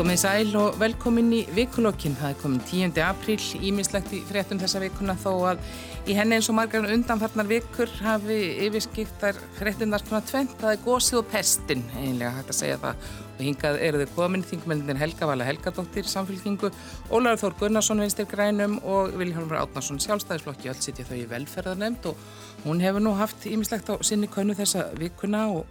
[0.00, 2.14] Komið sæl og velkomin í vikulokkin.
[2.16, 2.94] Það er komin 10.
[3.04, 5.60] apríl, ímislegt í fréttum þessa vikuna þó að
[6.08, 10.56] í henni eins og margar undanfarnar vikur hafi yfirskiptar fréttinnar svona tvent.
[10.62, 13.04] Það er gósið og pestin, einlega hægt að segja það.
[13.34, 16.72] Og hingað eru þau komin, þingmeldin Helga Vala Helgadóttir, samfélkingu,
[17.12, 20.72] Ólaður Þór Gunnarsson vinstir grænum og Viljálfur Átnarsson sjálfstæðisflokki.
[20.72, 22.28] Öll sitja þau í velferðarnemnd og
[22.64, 25.68] hún hefur nú haft ímislegt á sinni könnu þessa vikuna og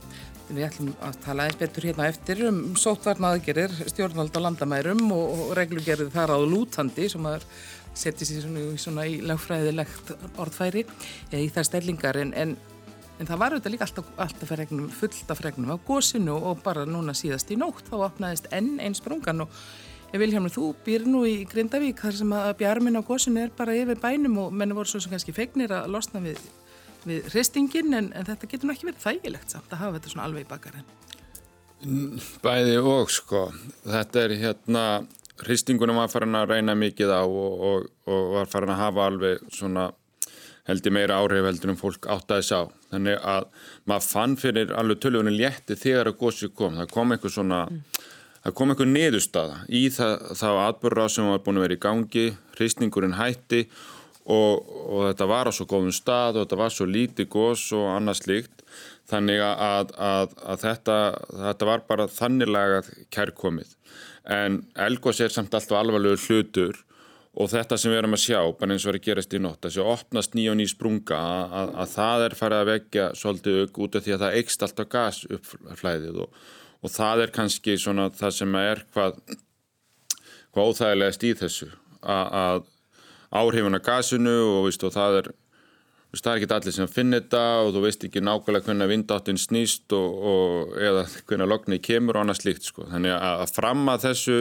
[0.49, 5.51] Við ætlum að tala eins betur hérna eftir um sótvarnaðgerir, stjórnvald á landamærum og, og
[5.59, 7.45] reglugerðið þar á lútandi sem að
[7.93, 10.09] setja sér svona, svona í lagfræðilegt
[10.41, 10.87] orðfæri
[11.29, 12.17] eða í þær stellingar.
[12.23, 12.55] En, en,
[13.21, 16.87] en það var auðvitað líka alltaf, alltaf fregnum, fullt af fregnum á gósinu og bara
[16.89, 19.45] núna síðast í nótt þá opnaðist enn einn sprungan.
[19.45, 23.77] Og Vilhelmur, þú býr nú í Grindavík þar sem að bjarmin á gósinu er bara
[23.77, 26.41] yfir bænum og menn voru svo sem kannski fegnir að losna við
[27.07, 30.45] við hristingin en, en þetta getur ekki verið þægilegt samt að hafa þetta svona alveg
[30.45, 30.89] í bakarinn.
[32.43, 33.45] Bæði og sko,
[33.87, 34.83] þetta er hérna,
[35.45, 39.45] hristingunum var farin að reyna mikið á og, og, og var farin að hafa alveg
[39.55, 39.89] svona
[40.69, 42.61] heldur meira áhrif heldur um fólk átt að þess á.
[42.91, 43.47] Þannig að
[43.89, 46.77] maður fann fyrir alveg tölvunni létti þegar að gósi kom.
[46.81, 48.01] Það kom eitthvað svona, mm.
[48.43, 52.25] það kom eitthvað niðurstaða í það, það atbyrra sem var búin að vera í gangi,
[52.59, 53.79] hristingurinn hætti og,
[54.29, 58.21] og þetta var á svo góðum stað og þetta var svo lítið gós og annað
[58.23, 58.65] slíkt.
[59.09, 60.97] Þannig að, að, að þetta,
[61.47, 62.83] þetta var bara þannilega
[63.15, 63.73] kærkomið.
[64.29, 66.83] En Elgós er samt alltaf alvarlegur hlutur
[67.39, 69.83] og þetta sem við erum að sjá, bara eins og verið gerast í nótt þessi
[69.85, 73.97] opnast nýja og ný sprunga að, að það er farið að vekja svolítið auk út
[73.97, 76.41] af því að það eikst alltaf gas uppflæðið og,
[76.81, 79.21] og það er kannski svona það sem er hvað,
[80.49, 81.69] hvað óþægilegast í þessu
[82.01, 82.65] að
[83.29, 85.31] áhrifun af gasinu og, veist, og það er
[86.09, 90.15] er ekki allir sem finnir þetta og þú veist ekki nákvæmlega hvernig vindáttin snýst og,
[90.31, 92.87] og, eða hvernig lognið kemur og annað slíkt sko.
[92.89, 94.39] þannig að fram að þessu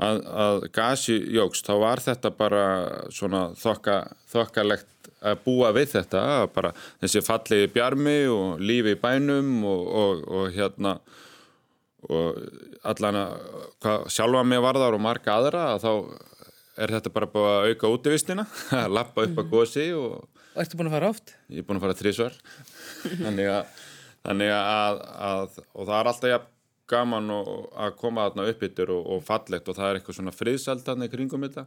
[0.00, 2.64] að, að gasi jógst þá var þetta bara
[3.12, 3.98] svona þokka,
[4.32, 6.24] þokkalegt að búa við þetta
[6.54, 10.98] bara þessi falliði bjarmi og lífi í bænum og hérna
[12.04, 12.40] og
[12.84, 15.92] allan að sjálfa mig varðar og marga aðra að þá
[16.78, 18.46] er þetta bara búið að auka útivistina?
[18.84, 20.24] Að lappa upp að gósi og,
[20.54, 21.36] og ertu búin að fara oft?
[21.52, 22.40] Ég er búin að fara þrísvar
[23.04, 23.86] þannig, að,
[24.26, 26.42] þannig að, að og það er alltaf ja,
[26.90, 27.54] gaman og,
[27.86, 31.08] að koma þarna upp yttir og, og fallegt og það er eitthvað svona friðsald þarna
[31.08, 31.66] í kringum þetta.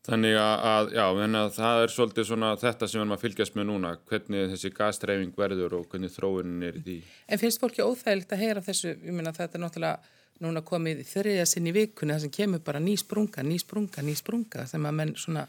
[0.00, 1.04] Þannig að, já,
[1.52, 5.34] það er svolítið svona þetta sem við erum að fylgjast með núna hvernig þessi gastreifing
[5.36, 6.96] verður og hvernig þróunin er í því.
[7.28, 11.46] En finnst fólki óþægilt að heyra þessu, ég minna þetta er náttúrulega núna komið þriðja
[11.48, 14.96] sinn í vikunni þar sem kemur bara ný sprunga, ný sprunga, ný sprunga sem að
[15.00, 15.46] menn svona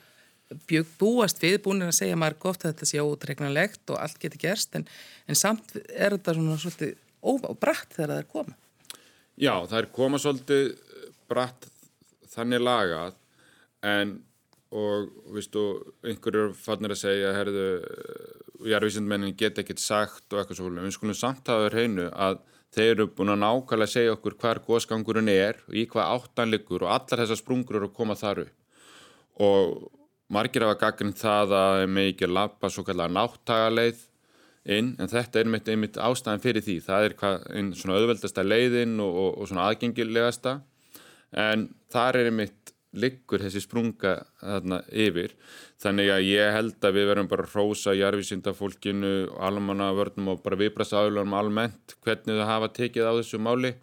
[0.68, 4.76] bjög búast við, búin að segja marg ofta þetta sé ótregnanlegt og allt getur gerst
[4.76, 4.88] en,
[5.28, 8.58] en samt er þetta svona svolítið óbrætt þegar það er koma.
[9.40, 10.66] Já, það er koma svolítið
[11.32, 11.70] brætt
[12.34, 13.16] þannig lagað
[13.88, 14.18] en
[14.72, 15.62] og viðstu,
[16.08, 17.66] einhverjur fannir að segja herðu,
[18.72, 22.40] jarðvísindmennin get ekki sagt og eitthvað svolítið, við skulum samt hafa hreinu að
[22.72, 26.86] Þeir eru búin að nákvæmlega segja okkur hver góðskangurinn er og í hvað áttan liggur
[26.86, 28.54] og allar þessar sprungur eru að koma þar upp.
[29.44, 29.74] Og
[30.32, 34.06] margir hafa gaggrind það að með ekki lappa svo kallar náttagaleið
[34.72, 36.78] inn en þetta er einmitt, einmitt ástæðan fyrir því.
[36.86, 40.58] Það er hvað, einn svona auðveldasta leiðin og, og, og svona aðgengilegasta
[41.44, 45.36] en þar er einmitt liggur þessi sprunga þarna yfir.
[45.82, 51.38] Þannig að ég held að við verðum bara að rósa jarfisindafólkinu, almannavörnum og bara viðbrasaðlunum
[51.40, 53.74] almennt hvernig þau hafa tekið á þessu máli.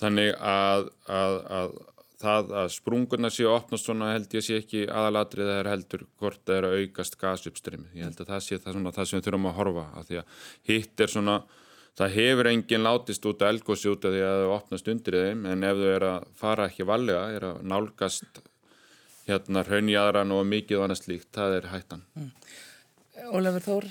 [0.00, 1.74] Þannig að, að, að
[2.22, 6.04] það að sprunguna séu að opna svona held ég sé ekki aðalatrið það er heldur
[6.20, 9.18] hvort það er að aukast gasuppstrimi ég held að það sé það, svona, það sem
[9.18, 11.36] við þurfum að horfa að því að hitt er svona
[12.00, 15.46] það hefur enginn látist út að elgósi út af því að það opnast undir þeim
[15.52, 18.42] en ef þau er að fara ekki valega, er að nálgast
[19.28, 22.06] hérna hraunjæðran og mikið og annað slíkt, það er hættan.
[22.18, 22.30] Mm.
[23.22, 23.84] Ólafur Þór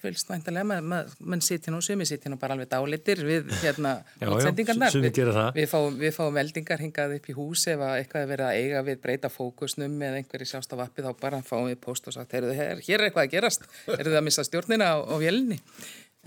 [0.00, 3.96] fylgst mæntilega, mann sitja nú sumi sitja nú bara alveg dálitir við hérna
[4.30, 4.94] útsendingarnar.
[4.94, 5.18] við,
[5.56, 8.84] við, fáum, við fáum veldingar hingað upp í hús ef eitthvað er verið að eiga
[8.86, 12.32] við breyta fókusnum með einhverju sjást á vappi þá bara fáum við post og sagt,
[12.32, 13.66] hér er eitthvað að gerast.
[13.90, 15.58] Er það að missa stjórnina á, á vélni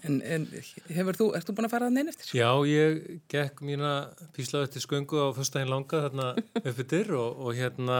[0.01, 0.47] En, en
[0.89, 2.31] hefur þú, ert þú búin að fara það neina eftir?
[2.35, 3.91] Já, ég gekk mína
[4.33, 6.31] píslaðu eftir sköngu á fyrstægin langa þarna
[6.67, 7.99] uppbyttir og, og hérna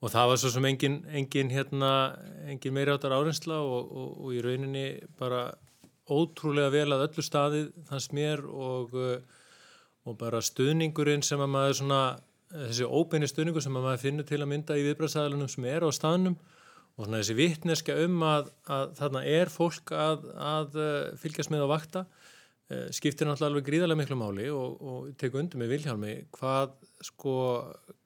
[0.00, 1.92] og það var svo sem engin, engin hérna,
[2.48, 4.86] engin meiri áttar árensla og, og, og í rauninni
[5.20, 5.50] bara
[6.08, 8.96] ótrúlega vel að öllu staðið þanns mér og
[10.06, 12.00] og bara stuðningurinn sem að maður svona,
[12.52, 15.90] þessi óbeini stuðningur sem að maður finnur til að mynda í viðbræðsæðalunum sem er á
[15.94, 16.36] staðnum
[16.96, 21.66] og svona þessi vittneska um að, að þarna er fólk að, að uh, fylgjast með
[21.68, 26.14] á vakta uh, skiptir náttúrulega alveg gríðarlega miklu máli og, og teku undir með Vilhjálmi
[26.38, 26.72] hvað,
[27.04, 27.34] sko,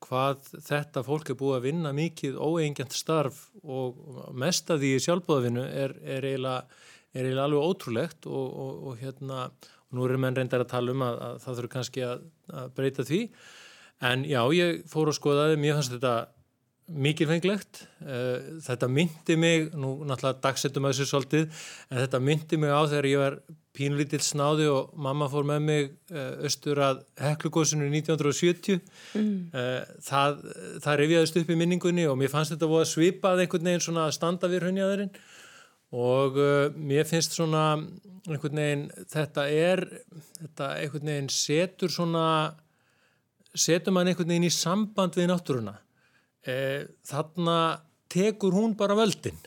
[0.03, 5.69] hvað þetta fólk er búið að vinna mikið óeingjant starf og mest af því sjálfbóðavinu
[5.69, 6.83] er, er, eiginlega,
[7.15, 9.47] er eiginlega alveg ótrúlegt og, og, og hérna,
[9.95, 12.29] nú eru menn reyndar að tala um að, að það þurfi kannski að,
[12.75, 13.23] breyta því.
[14.11, 16.15] En já, ég fór að skoða það, mér fannst þetta
[16.91, 17.85] mikilfenglegt.
[18.03, 22.81] Eh, þetta myndi mig, nú náttúrulega dagsettum að þessu svolítið, en þetta myndi mig á
[22.83, 23.37] þegar ég var
[23.77, 28.81] pínlítill snáði og mamma fór með mig eh, austur að heklugósinu 1970.
[29.15, 29.35] Mm.
[29.55, 30.41] Eh, það,
[30.83, 34.17] það reyfiðast upp í minningunni og mér fannst þetta að svipað einhvern veginn svona að
[34.19, 35.15] standa við hraunjaðurinn
[35.91, 36.37] og
[36.79, 37.65] mér finnst svona
[38.29, 39.83] einhvern veginn, þetta er,
[40.39, 42.25] þetta einhvern veginn setur svona,
[43.55, 45.75] setur mann einhvern veginn í samband við náttúruna
[46.47, 47.57] e, þarna
[48.11, 49.39] tekur hún bara völdin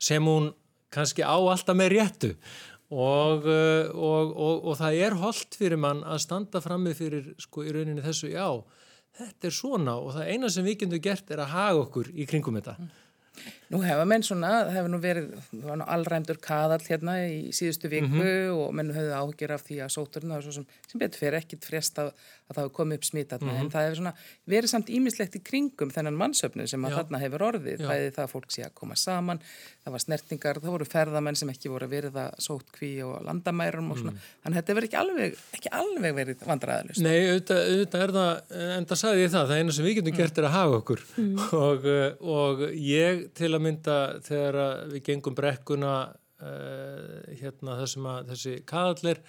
[0.00, 0.52] sem hún
[0.94, 2.32] kannski á alltaf með réttu.
[2.94, 3.60] Og, e,
[3.90, 8.04] og, og, og það er holdt fyrir mann að standa frammi fyrir sko í rauninni
[8.04, 8.46] þessu já,
[9.18, 9.96] þetta er svona.
[9.98, 12.76] Og það eina sem við getum gert er að haga okkur í kringum þetta.
[13.64, 13.74] Mm.
[13.74, 15.28] Nú hefa menn svona, það hefur nú verið
[15.94, 18.58] allræmdur kaðall hérna í síðustu viku mm -hmm.
[18.60, 22.12] og menn höfðu áhugir af því að sóturinn sem, sem betur fyrir ekkit frest að,
[22.48, 23.60] að það hefur komið upp smita mm -hmm.
[23.60, 24.14] en það hefur svona
[24.46, 26.96] verið samt ímislegt í kringum þennan mannsöfnu sem að Já.
[26.96, 27.88] þarna hefur orðið Já.
[27.88, 29.40] bæði það að fólk sé að koma saman
[29.84, 33.24] það var snertingar, það voru ferðamenn sem ekki voru að verið að sót kví og
[33.26, 34.30] landamærum og svona, mm.
[34.44, 38.32] þannig að þetta verið ekki alveg ekki alveg verið vandræðalust Nei, auðvitað, auðvitað er það,
[38.76, 41.04] en það sagði ég það það eina sem við getum gert er að hafa okkur
[41.20, 41.42] mm.
[41.60, 41.88] og,
[42.38, 44.58] og ég til að mynda þegar
[44.92, 49.22] við gengum brekkuna uh, hérna þessum að þessi kaðallir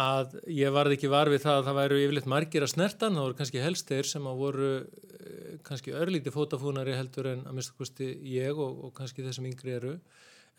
[0.00, 3.26] að ég varði ekki var við það að það væru yfirleitt margir að snertan, það
[3.26, 8.12] voru kannski helstegir sem að voru uh, kannski örlíti fótafúnari heldur en að mista kosti
[8.30, 9.96] ég og, og kannski þessum yngri eru.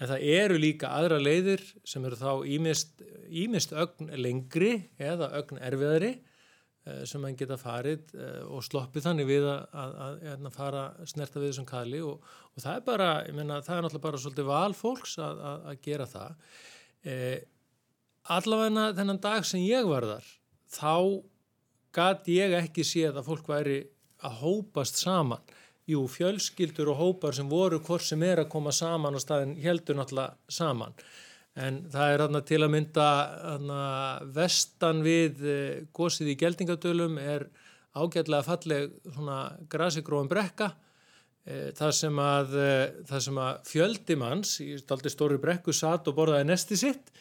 [0.02, 5.60] En það eru líka aðra leiðir sem eru þá ímist, ímist ögn lengri eða ögn
[5.62, 6.16] erfiðari.
[6.16, 6.31] Eh,
[7.06, 10.84] sem hann geta farið eh, og sloppið þannig við að, að, að, að hérna, fara
[11.06, 14.22] snerta við þessum kali og, og það er bara, ég menna, það er náttúrulega bara
[14.24, 16.60] svolítið val fólks að gera það.
[17.06, 17.38] Eh,
[18.34, 20.30] allavegna þennan dag sem ég var þar,
[20.74, 20.96] þá
[21.94, 23.82] gæti ég ekki séð að fólk væri
[24.26, 25.42] að hópast saman.
[25.90, 29.98] Jú, fjölskyldur og hópar sem voru hvort sem er að koma saman og staðin heldur
[29.98, 30.94] náttúrulega saman
[31.60, 33.08] en það er aðna til að mynda
[33.56, 33.82] aðna,
[34.36, 37.50] vestan við eh, gósið í geldingadölum er
[37.98, 39.40] ágætlega falleg svona
[39.72, 40.70] grasigróðum brekka
[41.44, 46.80] e, það sem að, e, sem að fjöldimanns í stóri brekku satt og borðaði nesti
[46.80, 47.12] sitt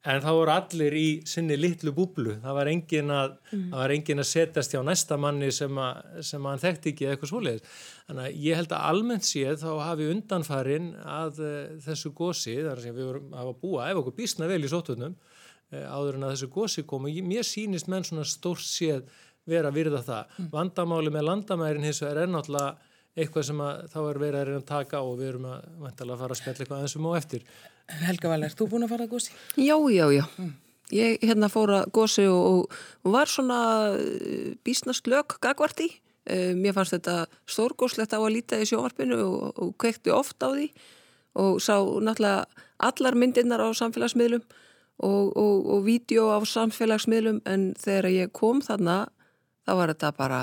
[0.00, 3.66] en það voru allir í sinni litlu búblu, það var engin að, mm.
[3.74, 7.32] var engin að setjast hjá næsta manni sem, að, sem að hann þekkti ekki eitthvað
[7.32, 7.80] svoleiðis.
[8.06, 12.80] Þannig að ég held að almennt séð þá hafi undanfarin að uh, þessu gósi, þar
[12.84, 16.36] sem við vorum að búa, ef okkur býstna vel í sótunum, uh, áður en að
[16.36, 19.04] þessu gósi komu, mér sínist menn svona stórt séð
[19.50, 20.38] vera að virða það.
[20.38, 20.48] Mm.
[20.54, 22.78] Vandamáli með landamærin hins vegar er náttúrulega
[23.20, 26.34] eitthvað sem þá er verið að reyna að taka og við erum að, að fara
[26.34, 27.46] að spella eitthvað aðeins um og eftir.
[28.04, 29.34] Helga Val, er þú búin að fara að gósi?
[29.56, 30.24] Já, já, já.
[30.38, 30.52] Mm.
[30.90, 32.70] Ég hérna fór að gósi og,
[33.06, 33.58] og var svona
[33.94, 35.90] eh, bísnast lög gagvart í.
[36.30, 40.52] Uh, mér fannst þetta stórgóslegt á að líta í sjónvarpinu og, og kvekti oft á
[40.52, 40.66] því
[41.40, 42.44] og sá náttúrulega
[42.76, 44.42] allar myndirnar á samfélagsmiðlum
[45.00, 48.98] og, og, vídeo á samfélagsmiðlum en þegar ég kom þarna
[49.64, 50.40] þá var þetta bara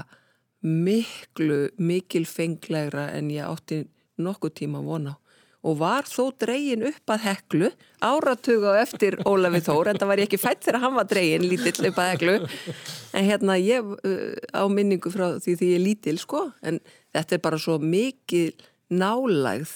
[0.65, 3.83] miklu mikilfenglegra en ég átti
[4.17, 5.26] nokkuð tíma að vona á
[5.67, 7.71] og var þó dregin upp að heklu
[8.03, 11.89] áratuga eftir Ólafi Þór en það var ég ekki fætt þegar hann var dregin lítill
[11.89, 12.37] upp að heklu.
[13.17, 16.79] En hérna ég uh, á minningu frá því því ég er lítill sko en
[17.15, 18.53] þetta er bara svo mikil
[18.93, 19.75] nálægð.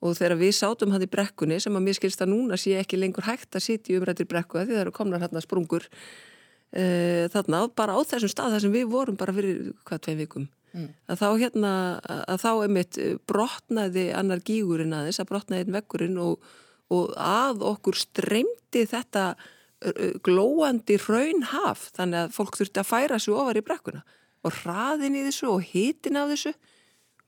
[0.00, 2.96] Og þegar við sátum hann í brekkunni sem að mér skilst að núna sé ekki
[2.96, 7.66] lengur hægt að sitja í umrættir brekku því það eru komnar hérna sprungur uh, þarna
[7.76, 10.88] bara á þessum stað þar sem við vorum bara fyrir hvað tvei vikum mm.
[11.10, 11.72] að þá hérna
[12.06, 12.98] að þá einmitt
[13.30, 16.52] brotnaði annar gígurinn aðeins að brotnaði einn vekkurinn og,
[16.92, 19.32] og að okkur streymdi þetta
[20.24, 24.02] glóandi raunhaf þannig að fólk þurfti að færa sig ofar í brekkuna.
[24.44, 26.52] Og hraðin í þessu og hitin af þessu.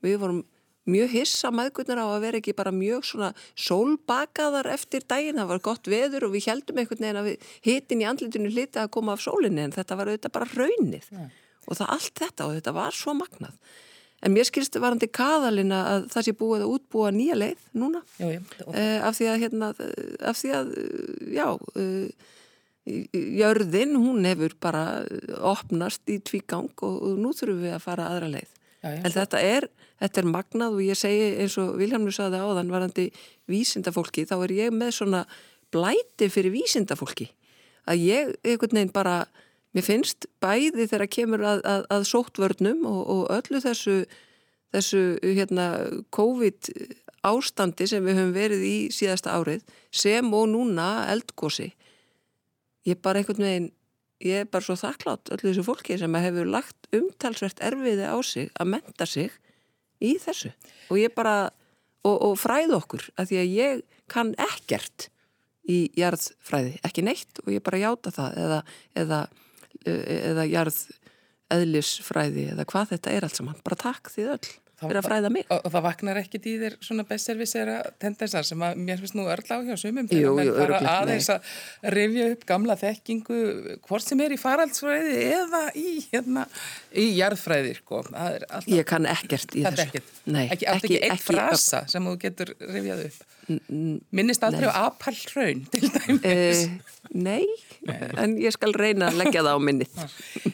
[0.05, 0.41] Við vorum
[0.89, 5.61] mjög hissa maðgurnar á að vera ekki bara mjög svona sólbakaðar eftir daginn, það var
[5.63, 7.29] gott veður og við heldum einhvern veginn að
[7.63, 11.31] hitin í andlitinu hliti að koma af sólinni en þetta var auðvitað bara raunnið yeah
[11.67, 13.57] og það allt þetta og þetta var svo magnað.
[14.23, 17.99] En mér skilstu varandi kaðalina að það sé búið að útbúa nýja leið núna.
[18.15, 19.71] Já, já, uh, af því að hérna,
[20.23, 20.71] af því að
[21.35, 22.29] já uh,
[23.39, 24.83] jörðin hún hefur bara
[25.43, 28.55] opnast í tvígang og, og nú þurfum við að fara aðra leið.
[28.83, 29.69] Já, en þetta er,
[30.03, 33.09] þetta er magnað og ég segi eins og Vilhelmur saði áðan varandi
[33.51, 35.23] vísindafólki þá er ég með svona
[35.73, 37.29] blæti fyrir vísindafólki.
[37.91, 39.23] Að ég einhvern veginn bara
[39.73, 44.03] mér finnst bæði þegar kemur að, að, að sóttvörnum og, og öllu þessu
[44.73, 45.67] þessu hérna
[46.15, 46.71] COVID
[47.23, 49.61] ástandi sem við höfum verið í síðasta árið
[49.93, 51.69] sem og núna eldgósi
[52.87, 53.69] ég er bara einhvern veginn
[54.23, 58.51] ég er bara svo þakklátt öllu þessu fólki sem hefur lagt umtalsvert erfiði á sig
[58.59, 59.33] að menta sig
[60.03, 60.51] í þessu.
[60.91, 61.51] Og ég bara
[62.03, 65.09] og, og fræð okkur að því að ég kann ekkert
[65.63, 68.59] í jarðfræði, ekki neitt og ég bara játa það eða,
[68.99, 69.19] eða,
[69.85, 70.79] eða jarð
[71.53, 73.59] eðlisfræði eða hvað þetta er allt saman.
[73.65, 74.51] Bara takk því öll
[74.91, 75.45] fyrir að fræða mig.
[75.47, 79.27] Og, og það vaknar ekkit í þér svona bestservisera tendensar sem að mér finnst nú
[79.31, 81.51] örl á hjá sumum þegar jú, menn fara aðeins að
[81.95, 83.41] rifja upp gamla þekkingu
[83.87, 86.47] hvort sem er í faraldsfræði eða í, hérna,
[86.91, 88.03] í jarðfræði sko.
[88.13, 89.87] Alltaf, Ég kann ekkert í þessu.
[89.87, 90.15] Ekkert.
[90.23, 93.23] Nei, ekki, ekki, ekki einn frasa sem þú getur rifjað upp.
[94.15, 96.23] Minnist aldrei á apallraun til dæmis.
[96.23, 97.43] Eh, nei,
[98.15, 99.97] en ég skal reyna að leggja það á minnið.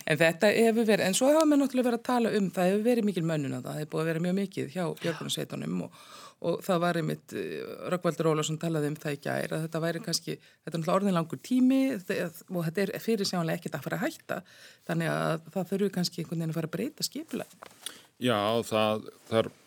[0.10, 2.82] en þetta hefur verið, en svo hafa við náttúrulega verið að tala um, það hefur
[2.88, 6.02] verið mikil mönnun að það hefur búið að vera mjög mikið hjá Björgunarsveitunum og,
[6.50, 7.62] og það var einmitt, eh,
[7.94, 11.42] Rökkvaldur Ólásson talaði um það í gæri að þetta væri kannski, þetta er náttúrulega orðinlangur
[11.46, 14.42] tími og þetta er fyrir sjánlega ekkert að fara að hætta,
[14.90, 17.74] þannig að það þurfu kannski einhvern veginn að fara að breyta skipulega.
[18.20, 19.66] Já, það þarf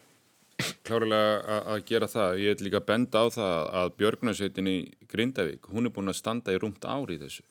[0.87, 2.41] klárlega að gera það.
[2.43, 4.77] Ég vil líka benda á það að Björgunarsveitin í
[5.11, 7.45] Grindavík, hún er búin að standa í rúmt ári þessu.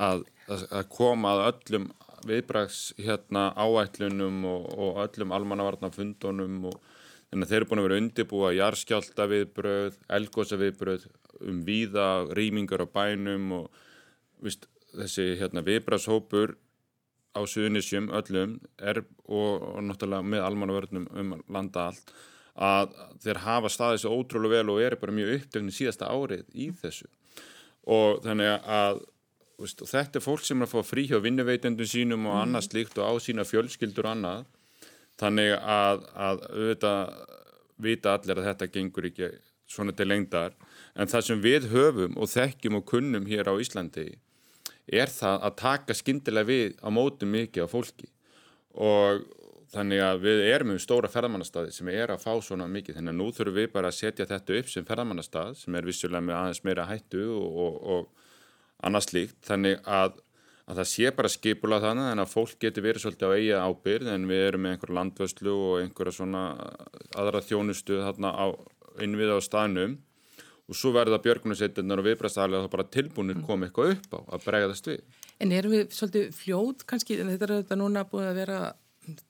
[0.00, 1.90] Að, að koma að öllum
[2.28, 6.78] viðbrags hérna áætlunum og, og öllum almannavarnafundunum og
[7.30, 11.06] þannig að þeir eru búin að vera undirbúa jarskjálta viðbröð, elgosa viðbröð
[11.46, 13.84] um víða, rýmingar á bænum og
[14.44, 16.56] vist, þessi hérna viðbragshópur
[17.36, 22.12] á suðunisjum öllum er og, og náttúrulega með almannavörnum um landa allt
[22.60, 26.68] að þeir hafa staðið svo ótrúlega vel og eru bara mjög uppdöfni síðasta árið í
[26.80, 27.06] þessu.
[27.90, 29.00] Og þannig að
[29.60, 32.98] veist, þetta er fólk sem er að fá frí hjá vinnuveitendum sínum og annað slíkt
[33.00, 34.48] og á sína fjölskyldur og annað.
[35.20, 37.14] Þannig að, að auðvitað
[37.80, 39.30] vita allir að þetta gengur ekki
[39.70, 40.54] svona til lengdar.
[40.96, 44.08] En það sem við höfum og þekkjum og kunnum hér á Íslandi
[44.90, 48.08] er það að taka skindilega við á mótu mikið á fólki.
[48.74, 49.22] Og
[49.70, 52.98] þannig að við erum um stóra ferðamannastadi sem er að fá svona mikið.
[52.98, 56.26] Þannig að nú þurfum við bara að setja þetta upp sem ferðamannastad sem er vissulega
[56.26, 58.19] með aðeins meira hættu og, og, og
[58.86, 60.18] annars líkt þannig að,
[60.66, 64.12] að það sé bara skipula þannig en að fólk getur verið svolítið á eiga ábyrð
[64.14, 66.44] en við erum með einhverja landvöslu og einhverja svona
[67.18, 68.46] aðra þjónustu þarna á
[69.00, 69.98] innviða á staðnum
[70.70, 74.90] og svo verða björgunarsveitirnar og viðbræðstæðarlega þá bara tilbúinir komið eitthvað upp á að bregðast
[74.90, 75.00] við.
[75.42, 78.58] En erum við svolítið fljóð kannski, en þetta er þetta núna búið að vera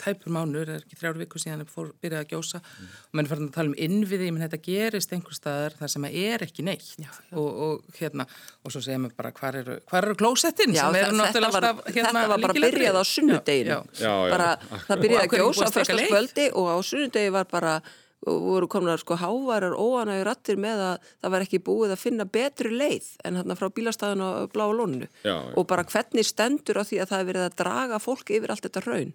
[0.00, 2.60] tæpur mánur, það er ekki þrjár viku síðan það fór byrjað að gjósa.
[2.60, 2.90] Mm.
[2.90, 6.08] og mann er farin að tala um innviði, menn þetta gerist einhver staðar þar sem
[6.10, 6.90] er ekki neitt.
[7.00, 8.26] Já, og, og hérna,
[8.64, 12.10] og svo segja maður bara hvar eru, hvar eru klósettinn sem eru náttúrulega alltaf hérna
[12.10, 13.80] Þetta var bara byrjað á sunnudeginu
[14.34, 14.52] bara
[14.88, 17.80] það byrjað að gjósa á fyrstaskvöldi og á sunnudegi var bara
[18.28, 22.26] og voru komnar sko hávarar óanægur rattir með að það var ekki búið að finna
[22.28, 25.08] betri leið en hérna frá bílastæðan og bláa lóninu.
[25.24, 25.54] Já, já.
[25.56, 28.66] og bara hvernig stendur á því að það er verið að draga fólk yfir allt
[28.68, 29.14] þetta raun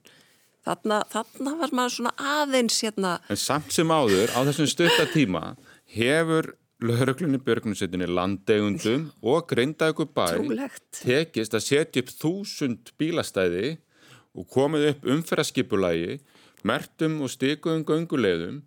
[0.66, 3.16] þarna, þarna var maður svona aðeins hérna.
[3.30, 5.44] En samt sem áður á þessum stöttatíma
[5.96, 6.54] hefur
[6.84, 10.84] löguröglunni björguninsettinni landegundum og greindaðu bæ Trúlegt.
[11.00, 13.78] tekist að setja upp þúsund bílastæði
[14.36, 16.20] og komið upp umferðaskipulagi
[16.68, 18.64] mertum og stikuðum göngulegðum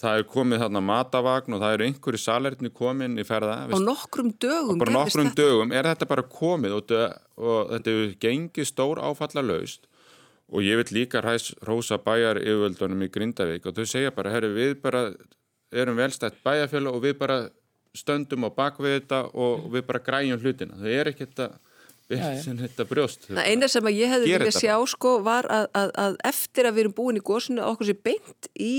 [0.00, 4.32] það er komið þarna matavagn og það eru einhverju salerni komin í ferða á nokkrum
[4.42, 6.96] dögum bara nokkrum dögum er þetta bara komið og,
[7.38, 9.86] og þetta er gengið stór áfallalaust
[10.52, 14.52] og ég vil líka ræs rosa bæjar yfirvöldunum í Grindavík og þau segja bara, herru
[14.54, 15.08] við bara
[15.74, 17.38] erum velstætt bæjarfjölu og við bara
[17.96, 21.48] stöndum á bakvið þetta og við bara græjum hlutina, það er ekki þetta
[22.44, 23.24] sem þetta brjóst.
[23.32, 26.76] Það eina sem að ég hefði viljað sjá sko var að, að, að eftir að
[26.76, 28.74] við erum búin í góðsunu okkur sér beint í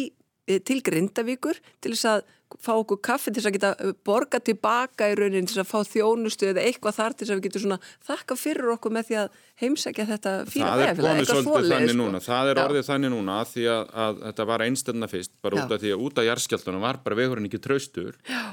[0.48, 2.22] Eh, til Grindavíkur til þess að
[2.64, 5.78] fá okkur kaffi til þess að geta eh, borga tilbaka í raunin til að fá
[5.88, 9.20] þjónustu eða eitthvað þar til þess að við getum svona þakka fyrir okkur með því
[9.22, 11.08] að heimsækja þetta fína vefið.
[11.08, 11.98] Það er sko.
[11.98, 12.64] núna, það er Já.
[12.68, 15.94] orðið þannig núna að því að, að þetta var einstöndna fyrst bara út af því
[15.96, 18.44] að út af jærskjaldunum var bara vegurinn ekki traustur Já.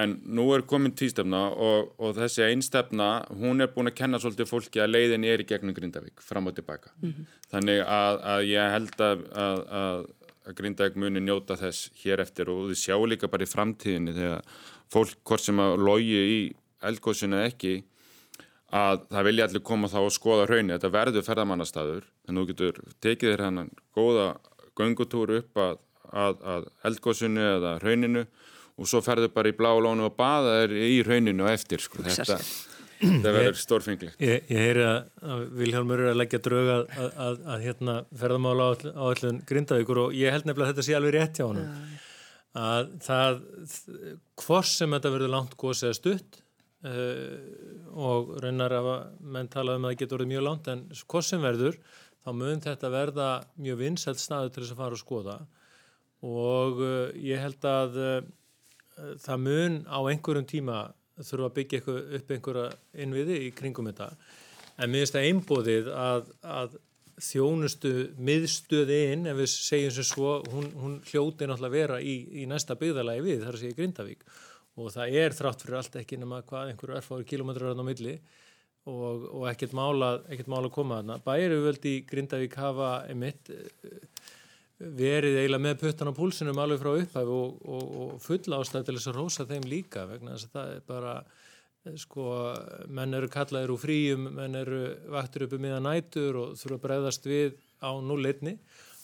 [0.00, 3.10] en nú er komin tístefna og, og þessi einstefna
[3.40, 6.58] hún er búin að kenna svolítið fólki að leiðin er í gegnum Grindavík fram og
[6.58, 6.94] tilbaka.
[7.00, 7.36] Mm -hmm.
[7.50, 10.08] Þannig að, að ég held að, að
[10.48, 14.44] að Grindavík muni njóta þess hér eftir og við sjáum líka bara í framtíðinni þegar
[14.92, 16.40] fólk hvort sem að logi í
[16.90, 17.74] eldgóðsuna ekki
[18.74, 22.80] að það vilja allir koma þá og skoða hraunni þetta verður ferðamannastaður en þú getur
[23.02, 24.28] tekið þér hann góða
[24.78, 25.80] göngutúru upp að,
[26.10, 28.24] að, að eldgóðsunu eða hrauninu
[28.80, 32.04] og svo ferður bara í blá lónu og baða þér í hrauninu og eftir sko.
[32.06, 32.38] þetta,
[33.00, 34.20] það verður stórfenglegt.
[34.20, 38.68] Ég, ég heyri að, Vilhelmur er að leggja drög að, að, að, að hérna, ferðamála
[38.92, 41.64] á allun Grindavíkur og ég held nefnilega að þetta sé alveg rétt hjá hann
[42.58, 43.40] að það
[44.42, 46.40] hvort sem þetta verður langt góðs eða stutt
[46.86, 47.38] uh,
[47.94, 48.90] og raunar að
[49.20, 51.78] menn tala um að það getur verið mjög langt en hvort sem verður
[52.20, 55.36] þá mun þetta verða mjög vinsælt staðu til þess að fara og skoða.
[56.26, 58.16] Og uh, ég held að uh,
[59.22, 60.80] það mun á einhverjum tíma
[61.26, 61.80] þurfa að byggja
[62.18, 62.68] upp einhverja
[63.04, 64.12] innviði í kringum þetta.
[64.80, 66.76] En mér finnst það einbóðið að, að
[67.20, 67.92] þjónustu
[68.24, 73.24] miðstöðin ef við segjum sem svo hún, hún hljóti náttúrulega vera í, í næsta byggðalagi
[73.26, 74.24] við þar að segja Grindavík.
[74.80, 78.16] Og það er þrátt fyrir allt ekki nema hvað einhverju erfáður kilómetrar á milli.
[78.88, 80.14] Og, og ekkert mála
[80.48, 81.18] mála koma þarna.
[81.26, 83.50] Bæri völd í Grindavík hafa emitt
[84.80, 88.96] verið eiginlega með puttan á púlsinum alveg frá upphæf og, og, og fulla ástæði til
[88.96, 91.14] þess að rosa þeim líka vegna þess að það er bara
[92.00, 92.28] sko,
[92.96, 94.80] menn eru kallaðir úr fríum menn eru
[95.12, 98.56] vaktur uppi miðan nætur og þurfa að breyðast við á núleitni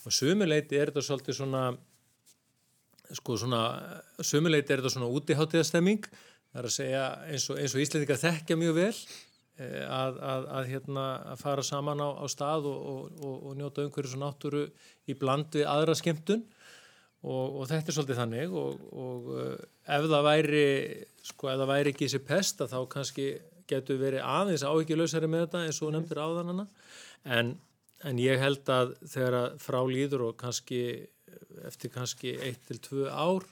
[0.07, 1.63] og sumuleiti er þetta svolítið svona
[3.17, 3.63] sko svona
[4.25, 8.79] sumuleiti er þetta svona útiháttíðastemming það er að segja eins og, og Íslandika þekkja mjög
[8.81, 13.57] vel Eh, að, að, að, hérna, að fara saman á, á stað og, og, og
[13.57, 14.65] njóta umhverjus og náttúru
[15.09, 16.45] í bland við aðra skemmtun.
[17.27, 19.55] Og, og þetta er svolítið þannig og uh,
[19.89, 20.67] ef það væri
[21.27, 23.27] sko ef það væri ekki þessi pest þá kannski
[23.67, 26.67] getur verið aðeins áhyggjulösari með þetta eins og nefndir áðanana
[27.25, 27.57] en,
[28.07, 30.81] en ég held að þegar frá líður og kannski
[31.67, 33.49] eftir kannski 1-2 ár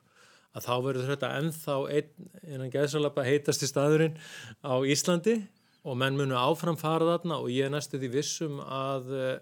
[0.54, 4.18] að þá verður þetta ennþá einn innan gæðsalapa heitast í staðurinn
[4.62, 5.40] á Íslandi
[5.84, 9.36] og menn munu áfram fara þarna og ég er næstu því vissum að uh,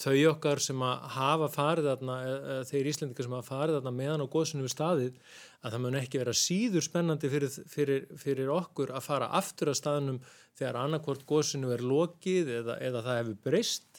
[0.00, 4.24] þau okkar sem að hafa farið þarna, uh, þeir Íslendikar sem hafa farið þarna meðan
[4.24, 5.18] á góðsynum við staðið
[5.64, 9.80] að það mun ekki vera síður spennandi fyrir, fyrir, fyrir okkur að fara aftur að
[9.80, 10.22] staðnum
[10.58, 13.93] þegar annarkvort góðsynu er lokið eða, eða það hefur breyst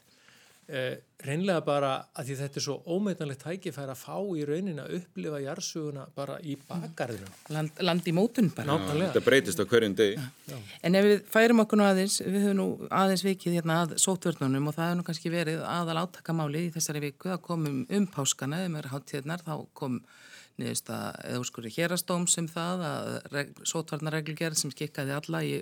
[0.65, 4.95] Eh, reynlega bara að því þetta er svo ómeitanlegt tækifæri að fá í raunin að
[4.97, 8.73] upplifa jarsuguna bara í bakgarðinu land, land í mótun bara.
[8.73, 10.17] Já, þetta breytist á hverjum degi.
[10.49, 10.58] Já.
[10.89, 14.71] en ef við færum okkur nú aðeins við höfum nú aðeins vikið hérna að sótvörnunum
[14.71, 18.65] og það hefur nú kannski verið aðal átakamáli í þessari viku, það komum um páskana
[18.65, 20.01] um er háttíðnar, þá kom
[20.58, 25.58] niðurst að, eða úrskurri hérastóm sem um það að sótvarnarreglugerð sem skikkaði alla í,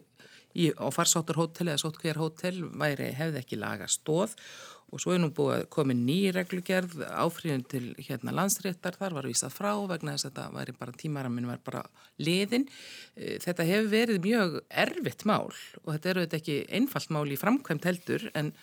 [0.54, 4.38] í, á farsóttarhótel eða sótkvíjarhótel væri hefði ekki laga stóð
[4.94, 8.98] og svo er nú búið að komi ný reglugerð áfríðun til hérna landsréttar.
[9.00, 11.82] Þar var vísað frá vegna þess að þetta væri bara tímaraminn var bara
[12.22, 12.68] liðin
[13.18, 17.40] e, þetta hefur verið mjög erfitt mál og þetta eru þetta ekki einfalt mál í
[17.42, 18.54] framkvæmt heldur en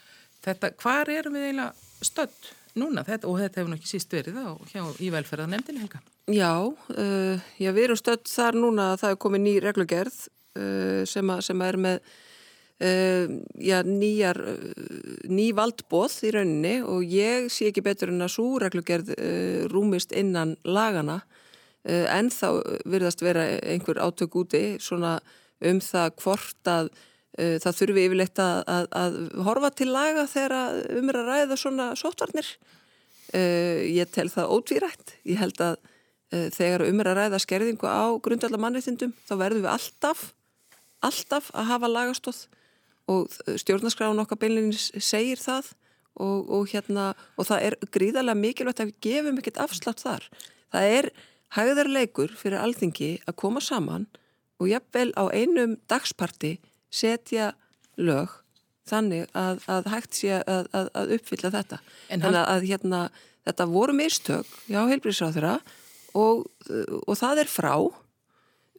[0.45, 3.05] þetta, hvar erum við eiginlega stödd núna?
[3.07, 6.03] Þetta, og þetta hefur nokkið síst verið á hjá í velferðanemndinu Helga.
[6.31, 11.03] Já, uh, já, við erum stödd þar núna að það er komið ný reglugerð uh,
[11.11, 12.03] sem, að, sem er með
[12.81, 14.57] já, nýjar uh,
[15.29, 20.57] ný valdbóð í rauninni og ég sé ekki betur en að súreglugerð uh, rúmist innan
[20.64, 21.21] lagana
[21.81, 22.61] en þá
[22.93, 25.14] virðast vera einhver átök úti svona
[25.64, 26.90] um það hvort að
[27.33, 29.16] það þurfi yfirleitt að, að, að
[29.47, 32.51] horfa til laga þegar um er að ræða svona sótvarnir
[33.33, 35.14] ég tel það ótvírætt.
[35.25, 35.81] Ég held að
[36.53, 40.27] þegar um er að ræða skerðingu á grundallar mannreitindum þá verðum við alltaf
[41.01, 42.45] alltaf að hafa lagastóð
[43.11, 45.73] og stjórnarskráin okkar beinleginis segir það
[46.20, 50.27] og, og, hérna, og það er gríðarlega mikilvægt að við gefum ekkert afslátt þar.
[50.70, 51.11] Það er
[51.57, 54.07] hægðarleikur fyrir alþingi að koma saman
[54.61, 56.59] og jafnvel á einum dagsparti
[56.92, 57.55] setja
[57.99, 58.37] lög
[58.90, 61.81] þannig að, að hægt sé að, að, að uppfylla þetta.
[62.11, 63.01] En þannig að hérna,
[63.46, 65.59] þetta voru mistök, já, heilbríðsráþurra
[66.18, 66.46] og,
[67.07, 68.10] og það er frá Uh,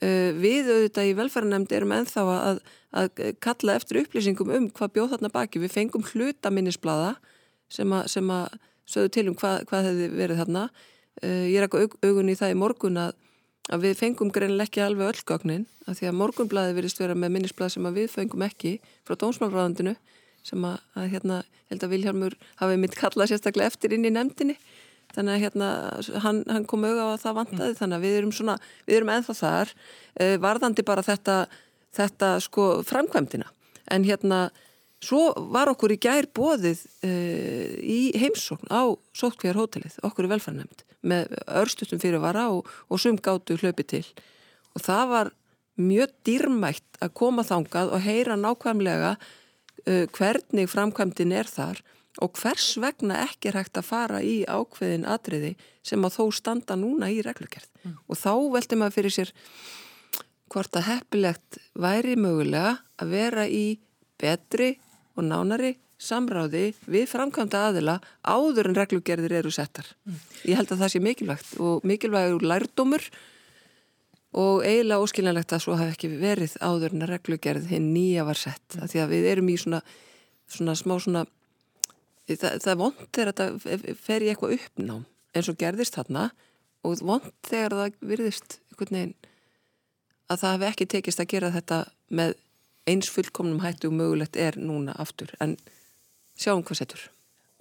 [0.01, 2.61] við auðvitað í velferðanemndi erum enþá að,
[2.97, 5.61] að kalla eftir upplýsingum um hvað bjóð þarna baki.
[5.61, 7.15] Við fengum hlutaminnisblada
[7.71, 8.55] sem að, sem að
[8.89, 10.63] sögðu til um hvað, hvað hefði verið þarna.
[11.21, 13.13] Uh, ég er ekki aug, augun í það í morgun að,
[13.69, 17.35] að við fengum greinlega ekki alveg öll gögnin af því að morgunbladi verist vera með
[17.35, 19.95] minnisblad sem við fengum ekki frá dómsmálfræðandinu
[20.45, 24.55] sem að hérna held að Viljarmur hafi mitt kallað sérstaklega eftir inn í nefndinni
[25.15, 25.71] þannig að hérna
[26.23, 28.55] hann, hann kom auðvitað að það vantaði þannig að við erum svona,
[28.87, 31.37] við erum ennþá þar uh, varðandi bara þetta
[31.95, 33.49] þetta sko framkvæmdina.
[33.91, 34.45] En hérna
[35.01, 40.85] svo var okkur í gær bóðið uh, í heimsókn á Sótkvíjar hótelið, okkur í velfærnemnd
[41.01, 44.05] með örstutum fyrir vara og, og sumgátu hlaupi til.
[44.77, 45.31] Og það var
[45.81, 51.81] mjög dýrmætt að koma þangað og heyra nákvæmlega uh, hvernig framkvæmdin er þar
[52.19, 55.53] og hvers vegna ekki er hægt að fara í ákveðin atriði
[55.85, 57.93] sem að þó standa núna í reglugjörð mm.
[58.07, 59.33] og þá veldi maður fyrir sér
[60.51, 63.79] hvort að heppilegt væri mögulega að vera í
[64.19, 64.73] betri
[65.15, 69.85] og nánari samráði við framkvæmda aðila áður en reglugerðir eru settar.
[70.47, 73.05] Ég held að það sé mikilvægt og mikilvægur lærdómur
[74.41, 78.39] og eiginlega óskiljanlegt að svo hafi ekki verið áður en að reglugerð hinn nýja var
[78.39, 78.79] sett.
[78.79, 79.81] Að því að við erum í svona,
[80.49, 81.25] svona smá svona,
[82.39, 85.03] það, það er vond þegar þetta fer í eitthvað uppnám
[85.35, 86.29] eins og gerðist þarna
[86.87, 89.13] og vond þegar það virðist veginn
[90.31, 92.35] að það hefði ekki tekist að gera þetta með
[92.89, 95.57] eins fullkomnum hættu og mögulegt er núna aftur en
[96.39, 97.03] sjáum hvað setur.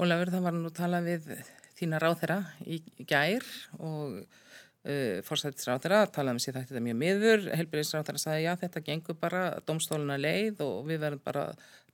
[0.00, 1.26] Ólafur, það var nú að tala við
[1.76, 2.78] þína ráþera í
[3.08, 3.44] gær
[3.78, 9.44] og uh, fórsættisráþera talaði um sér þetta mjög miður, helbyrðisráþera sagði já þetta gengur bara
[9.68, 11.46] domstóluna leið og við verðum bara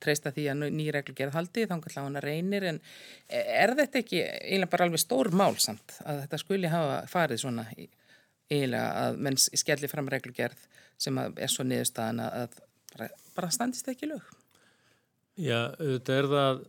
[0.03, 2.81] treysta því að nýreglu gerð haldi þá kannski hann að reynir en
[3.29, 7.67] er þetta ekki eiginlega bara alveg stór mál samt að þetta skuli hafa farið svona
[7.73, 10.67] eiginlega að menn skelli fram reglugerð
[11.01, 12.57] sem er svo niðurstaðan að
[12.95, 14.25] bara, bara standist ekki lög?
[15.37, 16.65] Já, þetta er það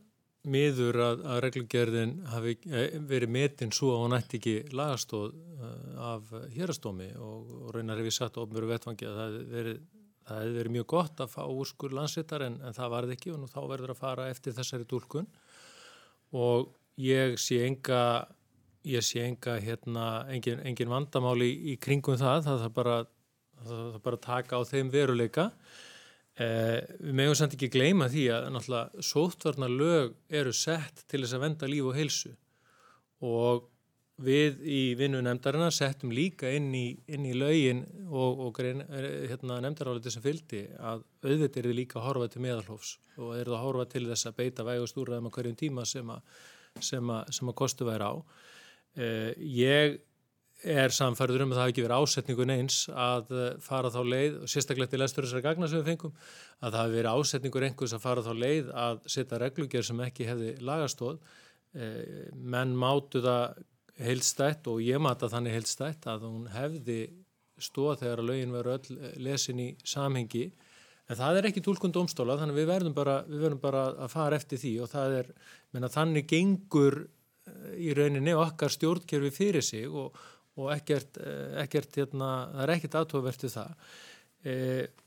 [0.48, 6.02] miður að, að reglugerðin hafi eh, verið metin svo að hún ætti ekki lagastóð eh,
[6.08, 9.76] af hérastómi og, og raunar hefur satt ofnveru vettfangi að það hefði
[10.28, 13.42] verið, hef verið mjög gott að fá úrskur landsettar en, en það varði ekki og
[13.42, 15.30] nú þá verður að fara eftir þessari dúlkun
[16.36, 18.02] og ég sé enga
[18.88, 22.44] ég sé enga hérna engin, engin vandamáli í, í kringum það.
[22.46, 22.98] Það þarf bara,
[24.06, 25.50] bara taka á þeim veruleika.
[26.38, 31.38] Eh, við meðum samt ekki gleyma því að náttúrulega sóttvarnar lög eru sett til þess
[31.38, 32.34] að venda líf og heilsu.
[33.26, 33.66] Og
[34.17, 40.13] við í vinnu nefndarinnar settum líka inn í, inn í lögin og, og hérna, nefndaráliti
[40.13, 43.65] sem fylgdi að auðvitað er þið líka að horfa til meðalhófs og er það að
[43.67, 46.41] horfa til þess að beita vægust úrraðum á hverjum tíma sem að,
[46.89, 48.13] sem að, sem að kostu væri á.
[48.97, 49.99] Eh, ég
[50.65, 54.41] er samfærður um að það hafi ekki verið ásetningun eins að eh, fara þá leið
[54.41, 57.93] og sérstaklega til lestur þessari gagna sem við fengum að það hafi verið ásetningur einhvers
[57.93, 61.19] að fara þá leið að setja reglugjör sem ekki hefði lagastóð
[61.77, 63.62] eh, menn mátu það
[64.02, 67.02] heilstætt og ég mata þannig heilstætt að hún hefði
[67.58, 70.46] stóð þegar að lögin veru öll eh, lesin í samhengi
[71.08, 74.38] en það er ekki tólkund domstóla þannig við verðum bara, við verðum bara að fara
[74.38, 75.30] eftir því og það er,
[75.74, 77.06] menna þannig gengur
[77.80, 80.18] í rauninni okkar stjórnkerfi fyrir sig og
[80.58, 83.74] og ekkert, eh, ekkert hérna, það er ekkert aðtóðvertu það.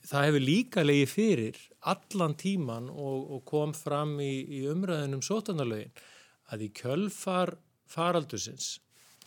[0.05, 5.95] Það hefur líka leiði fyrir allan tíman og, og kom fram í, í umræðinum sótanarlögin
[6.53, 7.55] að í kjölfar
[7.91, 8.79] faraldusins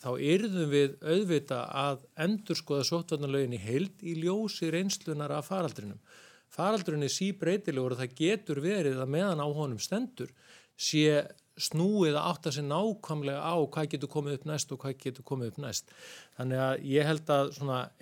[0.04, 6.02] þá yrðum við auðvita að endur skoða sótanarlögin í heild í ljósi reynslunar af faraldrinum.
[6.54, 10.34] Faraldrin er síbreytilegur og það getur verið að meðan á honum stendur
[10.78, 11.23] sé
[11.54, 15.54] snúið að átta sér nákvæmlega á hvað getur komið upp næst og hvað getur komið
[15.54, 15.93] upp næst.
[16.38, 17.52] Þannig að ég held að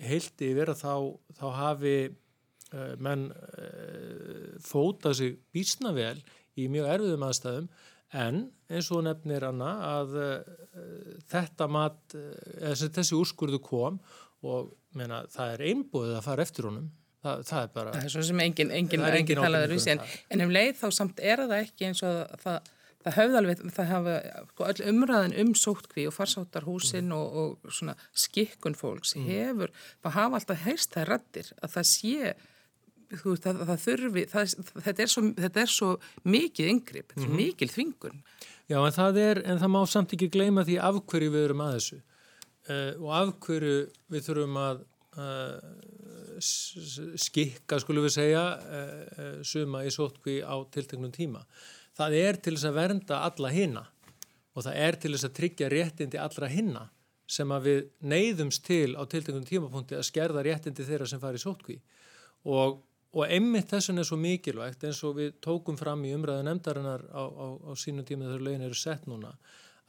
[0.00, 0.94] heilti vera þá,
[1.38, 6.16] þá hafi uh, menn uh, fótað sig bísna vel
[6.56, 7.68] í mjög erfiðum aðstæðum
[8.12, 10.40] en eins og nefnir Anna að uh,
[11.32, 14.00] þetta mat, þessi úrskurðu kom
[14.42, 16.90] og meina, það er einbúið að fara eftir honum
[17.22, 17.90] Það, það er bara...
[17.94, 20.72] Það er svo sem enginn engin, engin, engin talaður í sig, en, en um leið
[20.80, 22.56] þá samt er það ekki eins og það
[23.02, 24.14] það höfði alveg, það hafa
[24.52, 27.16] sko, öll umræðin um sótkví og farsáttarhúsin mm.
[27.16, 29.28] og, og svona skikkun fólks mm.
[29.28, 32.34] hefur, það hafa alltaf heist það rættir að það sé
[33.20, 34.54] þú veist, það, það þurfi það,
[34.86, 35.90] þetta, er svo, þetta er svo
[36.24, 37.42] mikið yngripp, þetta er mm -hmm.
[37.42, 38.22] mikil þvingun.
[38.70, 41.64] Já, en það er, en það má samt ekki gleyma því af hverju við erum
[41.64, 42.00] að þessu.
[42.62, 43.76] Uh, og af hverju
[44.08, 44.84] við þurfum að
[45.18, 45.58] uh,
[47.18, 51.42] skikka, skulum við segja uh, suma í sótkví á tilteknum tíma.
[51.92, 53.84] Það er til þess að vernda alla hinna
[54.52, 56.86] og það er til þess að tryggja réttindi allra hinna
[57.32, 61.42] sem að við neyðumst til á tiltekunum tímapunkti að skerða réttindi þeirra sem fari í
[61.42, 61.78] sótkví
[62.48, 62.80] og,
[63.12, 67.22] og einmitt þessun er svo mikilvægt eins og við tókum fram í umræðu nefndarinnar á,
[67.28, 69.34] á, á sínum tíma þegar lögin eru sett núna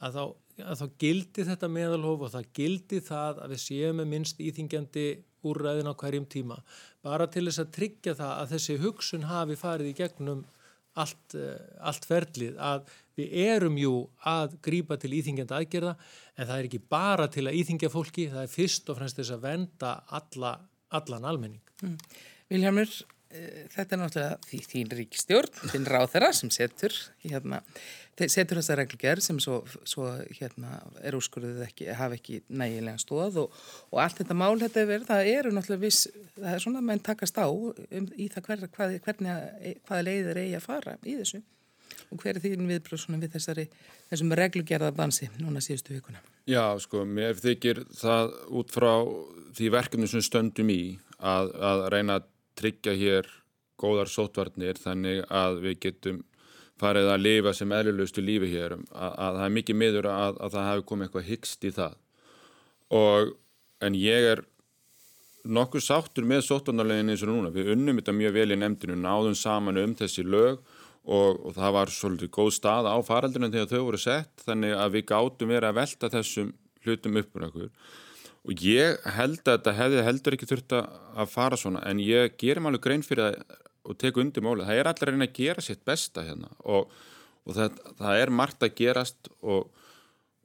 [0.04, 0.24] að þá,
[0.64, 5.06] að þá gildi þetta meðalhof og það gildi það að við séum með minnst íþingjandi
[5.44, 6.58] úrræðin á hverjum tíma
[7.04, 10.44] bara til þess að tryggja það að þessi hugsun hafi farið í gegnum
[11.00, 13.94] allt, eh, allt ferlið að við erum jú
[14.26, 15.96] að grýpa til íþingjandi aðgerða
[16.36, 19.34] en það er ekki bara til að íþingja fólki, það er fyrst og fremst þess
[19.36, 20.54] að venda alla,
[20.94, 21.74] allan almenning.
[21.82, 21.98] Mm.
[22.50, 23.13] Viljámur, uh,
[23.74, 27.62] þetta er náttúrulega þín ríkistjórn, þín ráð þeirra sem setur hérna
[28.14, 33.56] setur þessa reglugjörð sem svo, svo hérna, er úrskurðið ekki, hafa ekki nægilega stóð og,
[33.90, 36.04] og allt þetta mál þetta er verið, það eru náttúrulega viss,
[36.36, 40.42] það er svona að menn takast á um, í það hver, hvað, hvernig, hvaða leiðir
[40.44, 41.42] eigi að fara í þessu
[42.10, 43.64] og hver er þín viðbröð við þessari,
[44.10, 46.22] þessum reglugjörða dansi núna síðustu vikuna?
[46.46, 48.92] Já, sko, mér þykir það út frá
[49.56, 50.82] því verkefni sem stöndum í
[51.18, 53.28] að, að reyna að tryggja hér
[53.80, 56.22] góðar sótvarnir þannig að við getum
[56.80, 58.76] farið að lifa sem eðlulegustu lífi hér.
[58.92, 61.96] Að, að það er mikið miður að, að það hefur komið eitthvað hyggst í það.
[62.94, 63.34] Og
[63.84, 64.44] en ég er
[65.44, 69.36] nokkuð sáttur með sótvarnarlegin eins og núna, við unnum þetta mjög vel í nefndinu, náðum
[69.36, 70.62] saman um þessi lög
[71.04, 74.96] og, og það var svolítið góð stað á faraldunum þegar þau voru sett þannig að
[74.96, 77.68] við gátum verið að velta þessum hlutum uppur okkur
[78.44, 82.68] og ég held að þetta hefði heldur ekki þurft að fara svona en ég gerum
[82.68, 85.64] alveg grein fyrir það og teku undir mólið, það er allir að reyna að gera
[85.64, 86.92] sitt besta hérna og,
[87.44, 89.66] og það, það er margt að gerast og,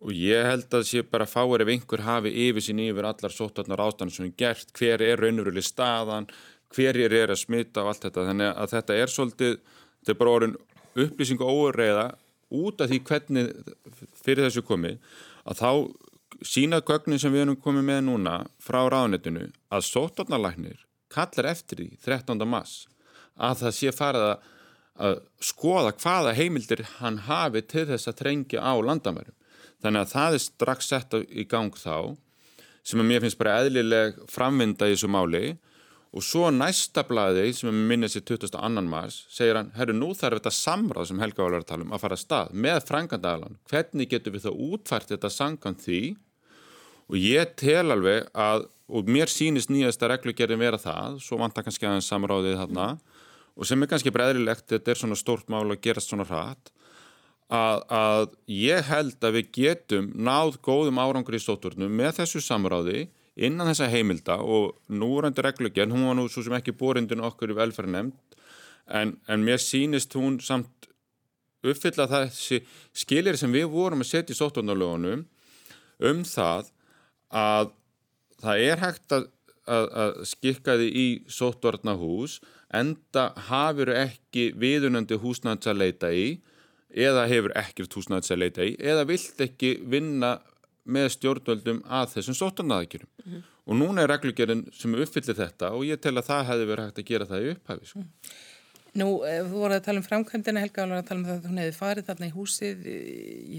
[0.04, 3.84] og ég held að sé bara fáir ef einhver hafi yfir sín yfir allar sótarnar
[3.86, 6.28] ástæðan sem er gert, hver er raunveruleg staðan,
[6.76, 9.56] hver er að smita og allt þetta, þannig að þetta er svolítið,
[10.02, 10.60] þetta er bara orðin
[11.00, 12.06] upplýsing og óreiða
[12.60, 13.52] út af því hvernig
[14.20, 14.98] fyrir þessu komi
[15.48, 15.72] að þá
[16.46, 21.90] sína gögnin sem við erum komið með núna frá ráðnetinu að sótarnarlæknir kallar eftir því
[22.06, 22.46] 13.
[22.48, 22.88] mass
[23.40, 28.76] að það sé farið að, skoða hvaða heimildir hann hafi til þess að trengja á
[28.84, 29.36] landamærum.
[29.80, 32.18] Þannig að það er strax sett í gang þá
[32.84, 35.44] sem að mér finnst bara eðlileg framvinda í þessu máli
[36.10, 38.84] og svo næsta blæði sem að minna sér 22.
[38.90, 42.04] mars segir hann, herru nú þarf þetta samráð sem Helga var að tala um að
[42.04, 46.02] fara að stað með frangandagalan, hvernig getur við þá útfært þetta sangan því
[47.10, 51.86] og ég tel alveg að og mér sínist nýjasta reglugerðin vera það, svo vantar kannski
[51.86, 52.88] aðeins samráðið þarna
[53.60, 56.72] og sem er kannski breðrilegt, þetta er svona stórt mál að gerast svona hratt
[57.54, 63.08] að, að ég held að við getum náð góðum árangur í stótturnum með þessu samráði
[63.40, 67.60] innan þessa heimilda og núrandi reglugjörn, hún var nú svo sem ekki bórindin okkur í
[67.60, 68.40] velferðarnemnd
[68.90, 70.90] en, en mér sínist hún samt
[71.62, 72.64] uppfylla þessi
[72.96, 75.26] skilir sem við vorum að setja í stótturnarlögunum
[76.10, 76.74] um það
[77.30, 77.74] að
[78.40, 79.28] það er hægt að,
[79.68, 82.40] að, að skikka því í sóttvarnahús
[82.70, 86.28] enda hafur ekki viðunandi húsnæðs að leita í
[86.90, 90.38] eða hefur ekkert húsnæðs að leita í eða vilt ekki vinna
[90.90, 93.42] með stjórnvöldum að þessum sóttannaðakjörum mm -hmm.
[93.66, 97.02] og núna er reglugjörðin sem uppfyllir þetta og ég tel að það hefði verið hægt
[97.02, 98.00] að gera það í upphafi sko.
[98.00, 98.10] mm.
[99.00, 101.48] Nú, eh, þú voruð að tala um framkvæmdina, Helga var að tala um það að
[101.50, 102.88] hún hefði farið þarna í húsið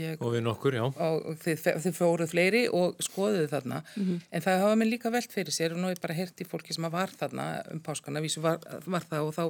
[0.00, 4.04] ég, og við nokkur, já og, og þið, þið fóruð fleiri og skoðuðu þarna mm
[4.04, 4.20] -hmm.
[4.30, 6.76] en það hafa mér líka velt fyrir sér og nú er bara hert í fólki
[6.76, 9.44] sem var þarna um páskana, vísu var, var það og þá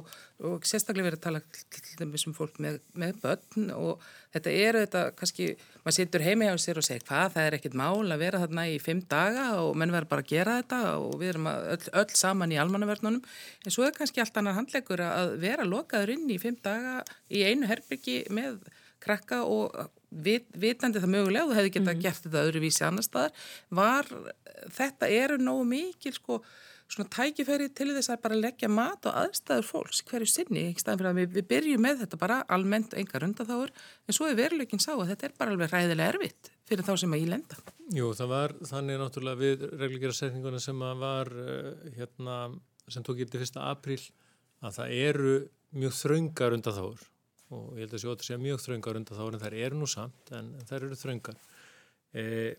[0.51, 4.01] og sérstaklega verið að tala til dæmis um fólk með, með börn og
[4.35, 5.47] þetta eru þetta kannski
[5.81, 8.67] maður situr heimi á sér og segir hvað það er ekkit mál að vera þarna
[8.71, 12.19] í fimm daga og menn verður bara að gera þetta og við erum öll, öll
[12.21, 13.23] saman í almannaverðnunum
[13.65, 17.43] en svo er kannski allt annar handlegur að vera lokaður inn í fimm daga í
[17.47, 18.61] einu herbyggi með
[19.01, 19.73] krakka og
[20.11, 22.01] vit, vitandi það mögulega, þú hefði getað mm.
[22.03, 24.09] gert þetta öðruvísi annar staðar, var
[24.75, 26.41] þetta eru nógu mikil sko
[26.91, 30.99] svona tækifæri til þess að bara leggja mat og aðstæður fólks hverju sinni, ekki staðan
[31.01, 34.39] fyrir að við, við byrjum með þetta bara almennt og engar undan en svo er
[34.39, 37.61] veruleikin sá að þetta er bara alveg ræðilega erfitt fyrir þá sem að ég lenda.
[37.91, 41.31] Jú, það var þannig náttúrulega við reglugjara setninguna sem að var
[41.97, 42.37] hérna,
[42.87, 43.59] sem tók gildi 1.
[43.63, 44.01] apríl
[44.61, 45.35] að það eru
[45.81, 47.07] mjög þraungar undan þáur
[47.51, 50.31] og ég held að það sé mjög þraungar undan þáur en það eru nú samt
[50.35, 51.39] en það eru þraungar.
[52.15, 52.51] Eh,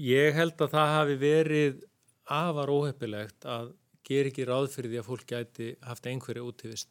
[0.00, 1.80] ég held að það hafi verið
[2.30, 3.72] afar óheppilegt að
[4.06, 6.90] gera ekki ráð fyrir því að fólk gæti haft einhverju útivist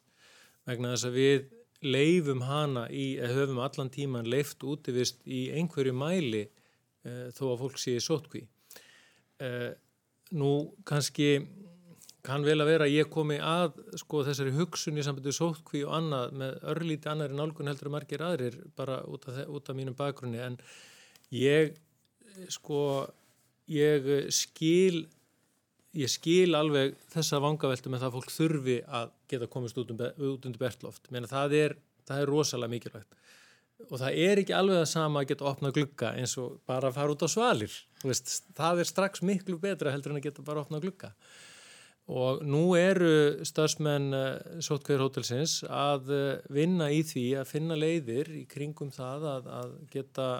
[0.68, 1.48] vegna þess að við
[1.80, 7.60] leifum hana í, eða höfum allan tíman leift útivist í einhverju mæli eh, þó að
[7.64, 8.44] fólk sé sótkví.
[9.40, 9.70] Eh,
[10.36, 10.52] nú
[10.86, 11.30] kannski
[12.24, 15.94] kann vel að vera að ég komi að sko þessari hugsun í sambundu sótkví og
[15.96, 19.96] annað með örlíti annari nálgun heldur að margir aðrir bara út af, út af mínum
[19.96, 20.58] bakgrunni en
[21.32, 21.72] ég
[22.52, 22.82] sko
[23.72, 25.06] ég skil
[25.96, 30.02] ég skil alveg þessa vangaveltu með það að fólk þurfi að geta komist út, um,
[30.30, 31.10] út undir bertloft.
[31.10, 31.76] Menna, það, er,
[32.08, 33.20] það er rosalega mikilvægt.
[33.88, 36.98] Og það er ekki alveg það sama að geta opnað glugga eins og bara að
[36.98, 37.76] fara út á svalir.
[38.04, 41.14] Veist, það er strax miklu betra heldur en að geta bara opnað glugga.
[42.10, 48.32] Og nú eru stafsmenn uh, Sótkvæður hótelsins að uh, vinna í því að finna leiðir
[48.34, 50.30] í kringum það að, að geta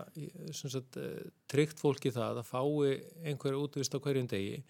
[0.57, 2.97] sagt, uh, tryggt fólki það að fái
[3.31, 4.65] einhverja útvist á hverjum degi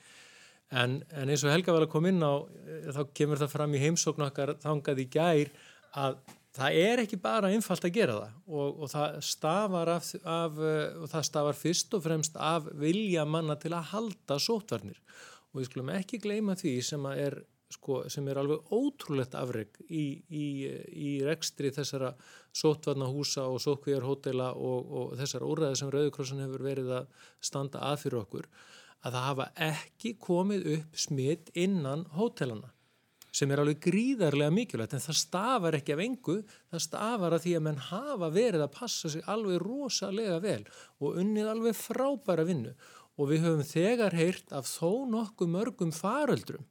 [0.70, 2.34] en, en eins og Helga var að koma inn á
[2.94, 5.50] þá kemur það fram í heimsókn okkar þangað í gær
[5.98, 6.20] að
[6.56, 8.34] það er ekki bara einfalt að gera það.
[8.50, 13.56] Og, og það stafar af, af og það stafar fyrst og fremst af vilja manna
[13.60, 14.98] til að halda sótvarnir
[15.50, 17.40] og við skulum ekki gleyma því sem er,
[17.74, 20.46] sko, sem er alveg ótrúlegt afreg í, í,
[20.94, 22.12] í rekstri þessara
[22.54, 28.22] sótvarnahúsa og sótkvíjarhótela og, og þessar úrræði sem Rauðkrossan hefur verið að standa að fyrir
[28.22, 28.50] okkur
[29.00, 32.74] að það hafa ekki komið upp smitt innan hótelana
[33.30, 36.36] sem er alveg gríðarlega mikilvægt en það stafar ekki af engu,
[36.72, 40.64] það stafar af því að menn hafa verið að passa sig alveg rosalega vel
[40.98, 42.74] og unnið alveg frábæra vinnu
[43.20, 46.66] og við höfum þegar heyrt af þó nokkuð mörgum faröldrum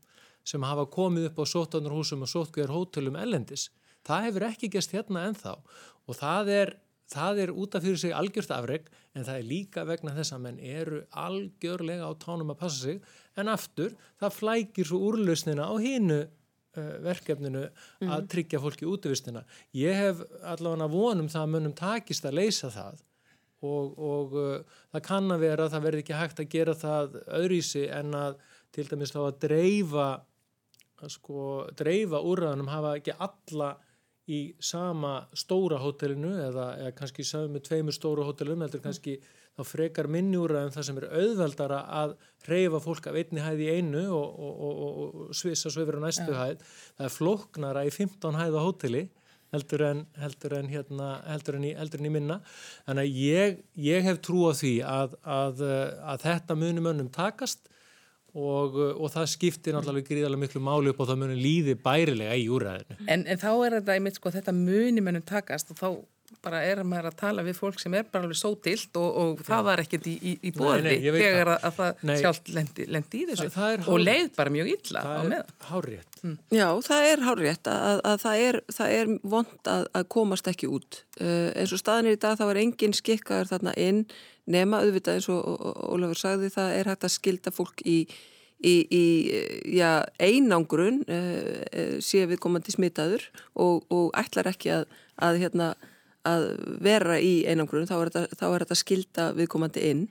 [0.48, 3.70] sem hafa komið upp á sótanarhúsum og sótkveðar hótelum ellendis.
[4.08, 6.72] Það hefur ekki gæst hérna ennþá og það er,
[7.10, 10.44] það er út af fyrir sig algjört afreg en það er líka vegna þess að
[10.46, 13.00] menn eru algjörlega á tánum að passa sig
[13.40, 18.14] en aftur það flækir svo úrlausnina á hínu uh, verkefninu mm.
[18.14, 19.44] að tryggja fólki útvistina.
[19.74, 23.04] Ég hef allavega vonum það að mönnum takist að leysa það
[23.66, 27.22] og, og uh, það kann að vera að það verði ekki hægt að gera það
[27.42, 28.42] öðrísi en að
[28.76, 30.10] til dæmis þá að dreifa
[31.10, 31.44] sko
[31.80, 33.70] dreifa úrraðanum hafa ekki alla
[34.30, 39.18] í sama stóra hótelinu eða, eða kannski sáum með tveimur stóra hótelum heldur kannski
[39.58, 42.16] þá frekar minni úrraðum það sem er auðveldara að
[42.48, 46.02] reyfa fólk af einni hæð í einu og, og, og, og svissa svo yfir á
[46.06, 46.44] næstu ja.
[46.44, 46.68] hæð.
[46.98, 49.08] Það er floknara í 15 hæða hóteli
[49.54, 52.40] heldur en, heldur en, hérna, heldur en, í, heldur en í minna.
[52.86, 55.66] Þannig að ég, ég hef trú á því að, að,
[56.14, 57.69] að þetta munum önnum takast
[58.38, 62.46] Og, og það skiptir náttúrulega gríðarlega miklu máli upp og það munir líði bærilega í
[62.54, 63.00] úræðinu.
[63.10, 65.88] En, en þá er þetta einmitt sko þetta muni munum takast og þá
[66.44, 69.42] bara er maður að tala við fólk sem er bara alveg svo dilt og, og
[69.48, 73.22] það var ekkert í, í, í bóði þegar að, að það nei, sjálft lendi, lendi
[73.24, 75.22] í þessu það, og leið bara mjög illa á með.
[75.26, 76.20] Það er hárétt.
[76.22, 76.36] Mm.
[76.54, 81.04] Já, það er hárétt að, að það er, er vond að komast ekki út.
[81.20, 84.04] Uh, eins og staðinir í dag þá er engin skikkaður þarna inn
[84.50, 88.00] nema auðvitað eins og Ólafur sagði það er hægt að skilda fólk í
[88.60, 89.04] í, í
[89.78, 93.24] já, einangrun uh, sé við komandi smitaður
[93.56, 94.90] og, og ætlar ekki að,
[95.22, 95.70] að hérna
[96.28, 96.50] að
[96.84, 97.88] vera í einangrun.
[97.88, 100.04] Þá er þetta, þetta skilda viðkomandi inn.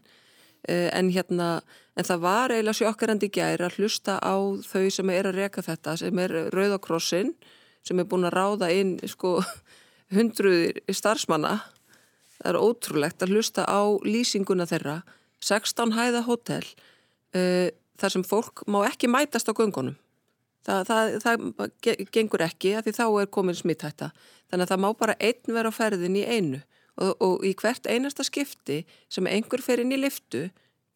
[0.64, 1.58] Uh, en hérna
[1.98, 5.96] en það var eiginlega sjokkarandi gæri að hlusta á þau sem er að reka þetta
[5.98, 7.32] sem er Rauðakrossin
[7.86, 9.38] sem er búin að ráða inn sko
[10.14, 11.56] hundruðir starfsmanna
[12.38, 15.00] það er ótrúlegt að hlusta á lýsinguna þeirra
[15.44, 16.64] 16 hæða hótel
[17.34, 19.98] uh, þar sem fólk má ekki mætast á göngunum.
[20.68, 24.10] Það, það, það gengur ekki að því þá er komin smittætta
[24.50, 26.58] þannig að það má bara einn vera á ferðin í einu
[26.98, 30.48] og, og í hvert einasta skipti sem einhver fer inn í liftu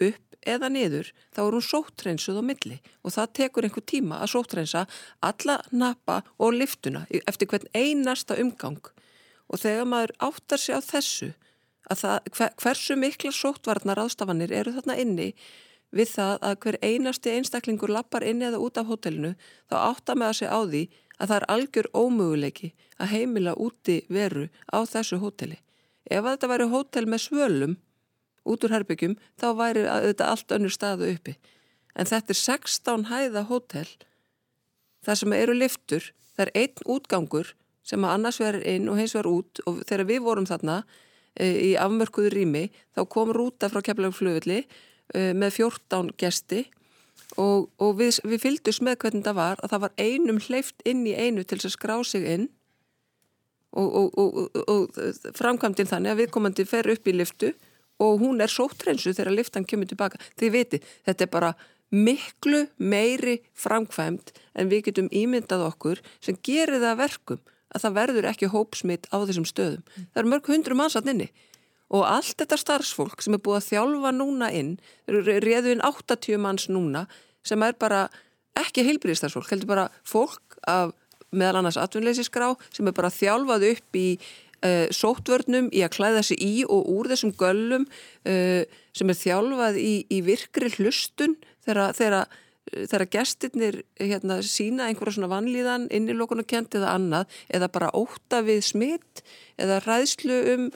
[0.03, 4.33] upp eða niður, þá er hún sóttrensuð á milli og það tekur einhver tíma að
[4.35, 4.85] sóttrensa
[5.23, 8.83] alla nappa og liftuna eftir hvern einasta umgang
[9.53, 11.33] og þegar maður áttar sig á þessu
[11.91, 15.29] að það, hver, hversu mikla sóttvarnar ástafanir eru þarna inni
[15.93, 19.35] við það að hver einasti einstaklingur lappar inni eða út af hotellinu
[19.71, 20.83] þá áttar að segja á því
[21.19, 25.59] að það er algjör ómöguleiki að heimila úti veru á þessu hotelli.
[26.11, 27.77] Ef þetta væri hotel með svölum
[28.49, 31.37] út úr herbyggjum þá væri þetta allt önnur staðu uppi.
[31.95, 33.87] En þetta er 16 hæða hotel
[35.05, 37.53] þar sem eru liftur, það er einn útgangur
[37.87, 40.83] sem að annars verður inn og hins verður út og þegar við vorum þarna
[41.35, 46.65] e, í afmörkuðu rými þá kom rúta frá keflagflöfulli e, með 14 gesti
[47.41, 51.05] og, og við, við fylgdus með hvernig það var að það var einum hleyft inn
[51.07, 52.49] í einu til að skrá sig inn
[53.73, 54.99] og, og, og
[55.39, 57.53] framkvæmdinn þannig að viðkomandi fer upp í liftu
[58.03, 60.19] og hún er sóttrensu þegar liftan kemur tilbaka.
[60.41, 61.53] Þið viti, þetta er bara
[61.93, 68.29] miklu meiri framkvæmd en við getum ímyndað okkur sem gerir það verkum að það verður
[68.31, 69.83] ekki hópsmitt á þessum stöðum.
[69.83, 70.07] Mm.
[70.13, 71.29] Það eru mörg hundru mannsatn inni
[71.93, 74.77] og allt þetta starfsfólk sem er búið að þjálfa núna inn,
[75.09, 77.05] reðu inn 80 manns núna
[77.45, 78.07] sem er bara
[78.59, 80.95] ekki heilbríðistarsfólk, heldur bara fólk af
[81.33, 86.41] meðal annars atvinnleysisgrá sem er bara þjálfað upp í uh, sótvörnum, í að klæða sig
[86.45, 88.63] í og úr þessum göllum uh,
[88.97, 92.29] sem er þjálfað í, í virkri hlustun þegar
[92.71, 99.23] þegar gestirnir hérna, sína einhverja svona vanlíðan, innilókunarkent eða annað, eða bara óta við smitt
[99.61, 100.67] eða ræðslu um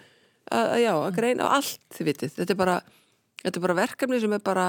[0.53, 2.76] að, já, að greina á allt þið vitið, þetta er bara
[3.43, 4.68] þetta er bara verkefni sem er bara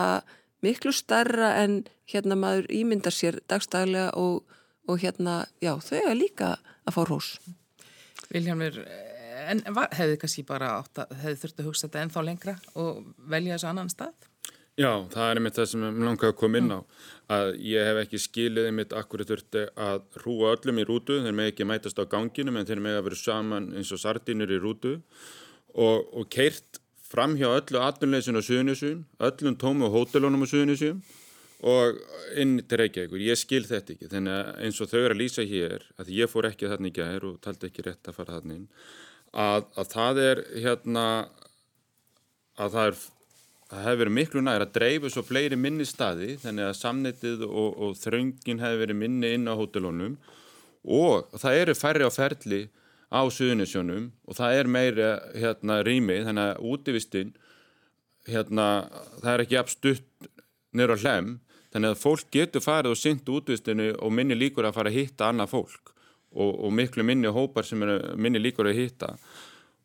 [0.65, 4.45] miklu starra en hérna maður ímyndar sér dagstæðilega og,
[4.87, 6.55] og hérna, já, þau er líka
[6.85, 7.33] að fá rós
[8.27, 8.81] Viljámur,
[9.47, 9.61] en
[9.95, 13.71] hefði kannski bara átt að hefði þurft að hugsa þetta ennþá lengra og velja þessu
[13.71, 14.26] annan stað?
[14.77, 16.79] Já, það er einmitt það sem ég langaði að koma inn á.
[17.33, 21.17] Að ég hef ekki skilið einmitt akkur þurfti að hrúa öllum í rútu.
[21.23, 24.53] Þeir með ekki mætast á ganginum en þeir með að vera saman eins og sardínur
[24.53, 24.99] í rútu.
[25.73, 31.01] Og, og keirt fram hjá öllu atvinnleysin á Suðunisjum öllum tómu hótelunum á Suðunisjum
[31.65, 31.97] og
[32.37, 33.23] inn til Reykjavíkur.
[33.23, 36.29] Ég skil þetta ekki, þannig að eins og þau eru að lýsa hér, að ég
[36.29, 38.67] fór ekki þarna í gæðir og taldi ekki rétt að fara þarna inn
[39.33, 41.05] að, að það er hérna
[42.57, 42.99] að það er
[43.67, 47.69] það hefði verið miklu næri að dreifu svo fleiri minni staði þannig að samnitið og,
[47.83, 50.15] og þröngin hefði verið minni inn á hótelunum.
[50.87, 52.61] Og það eru færri á ferli
[53.11, 57.35] á suðunisjónum og það er meiri hérna, rými þannig að útivistinn
[58.27, 58.87] hérna,
[59.21, 60.31] það er ekki abstutt
[60.75, 61.37] nýra hlem
[61.73, 65.29] þannig að fólk getur farið og synt útvistinu og minni líkur að fara að hitta
[65.31, 65.93] annað fólk
[66.35, 69.13] og, og miklu minni hópar sem er minni líkur að hitta.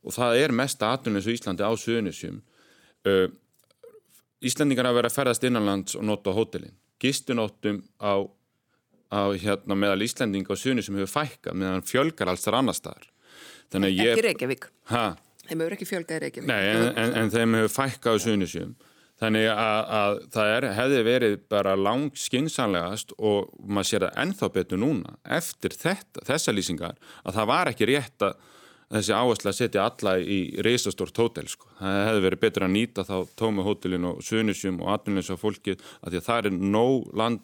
[0.02, 2.40] Og það er mesta aðtunins í Íslandi á Suðunisjum
[3.06, 3.28] uh,
[4.42, 6.76] Íslandingar hafa verið að ferðast innanlands og nota hótelin.
[7.02, 8.26] Gistunóttum á,
[9.10, 13.10] á hérna, meðal Íslandinga og Suðunisjum hefur fækkað meðan fjölgar alls þar annar staðar.
[13.72, 14.66] Ekki Reykjavík.
[14.92, 15.04] Hæ?
[15.48, 16.48] Þeim hefur ekki fjölgað Reykjavík.
[16.50, 18.74] Nei, en, en, en þeim hefur fækkað á Suðunisjum
[19.22, 24.48] Þannig að, að það er, hefði verið bara langt skinsanlegast og maður sér það ennþá
[24.56, 28.48] betur núna eftir þetta, þessa lýsingar að það var ekki rétt að
[28.92, 31.70] þessi áherslu að setja alla í reysastórt hótel sko.
[31.78, 35.80] Það hefði verið betur að nýta þá tómi hótelin og sunisjum og atvinnins á fólkið
[36.00, 37.42] að því að það er nóg land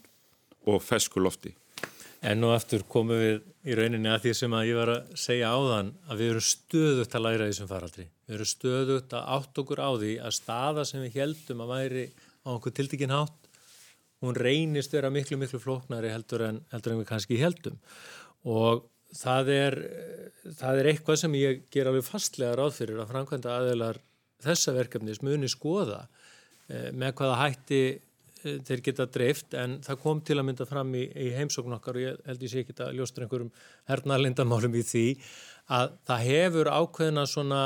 [0.68, 1.54] og feskulofti.
[2.18, 3.36] En nú aftur komum við
[3.68, 7.14] í rauninni að því sem að ég var að segja áðan að við erum stöðugt
[7.14, 8.06] að læra þessum faraldri.
[8.26, 12.04] Við erum stöðugt að átt okkur á því að staða sem við heldum að væri
[12.42, 13.48] á okkur tildekinn hátt,
[14.24, 17.78] hún reynist vera miklu, miklu flóknari heldur en, heldur en við kannski heldum.
[18.50, 18.82] Og
[19.16, 19.76] það er,
[20.58, 24.02] það er eitthvað sem ég ger alveg fastlega ráð fyrir að framkvæmda aðeinar
[24.44, 26.04] þessa verkefnis muni skoða
[26.68, 30.94] eh, með hvaða hætti eh, þeir geta dreift en það kom til að mynda fram
[30.94, 33.52] í, í heimsókn okkar og ég held ég sé ekki að ljóstra einhverjum
[33.90, 35.06] hernalindamálum í því
[35.78, 37.62] að það hefur ákveðina svona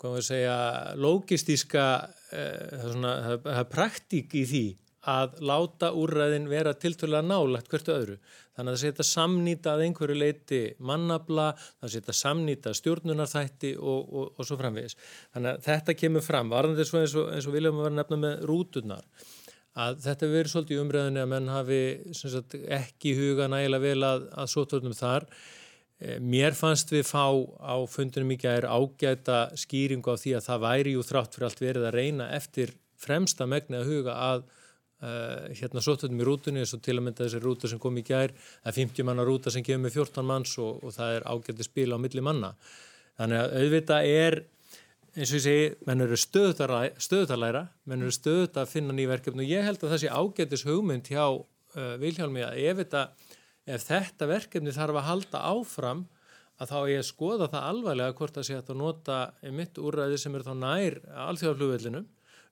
[0.00, 0.58] hvað maður segja,
[0.96, 1.86] logistíska,
[2.32, 4.66] eh, það er praktík í því
[5.08, 8.16] að láta úrræðin vera tiltölulega nálagt hvertu öðru.
[8.56, 11.46] Þannig að það setja samnýta að einhverju leiti mannabla,
[11.80, 14.98] það setja samnýta stjórnunarþætti og, og, og svo framvegis.
[15.32, 19.06] Þannig að þetta kemur fram, varðandi eins og, og viljum að vera nefna með rúturnar,
[19.80, 21.80] að þetta verður svolítið í umræðinu að menn hafi
[22.18, 25.28] sagt, ekki huga nægilega vel að, að sótörnum þar.
[26.00, 27.24] Eh, mér fannst við fá
[27.64, 31.48] á fundunum mikið að er ágæta skýringu á því að það væri jú þrátt fyrir
[31.48, 34.48] allt verið að reyna eftir fremsta megni að huga að
[35.02, 38.04] uh, hérna sóttöldum í rútunni eins og til að mynda þessi rúta sem kom í
[38.06, 41.28] gær það er 50 manna rúta sem kemur með 14 manns og, og það er
[41.30, 42.54] ágæti spil á milli manna
[43.20, 44.38] þannig að auðvitað er
[45.10, 49.42] eins og ég segi, menn eru stöðut að læra, menn eru stöðut að finna nýverkefni
[49.42, 53.04] og ég held að það sé ágætis hugmynd hjá uh, Vilhjálmi að ef þetta
[53.70, 56.06] ef þetta verkefni þarf að halda áfram
[56.60, 59.18] að þá ég skoða það alvarlega hvort að sé að nota
[59.56, 60.96] mitt úrræði sem er þá nær
[61.28, 62.02] alþjóðaflugvellinu.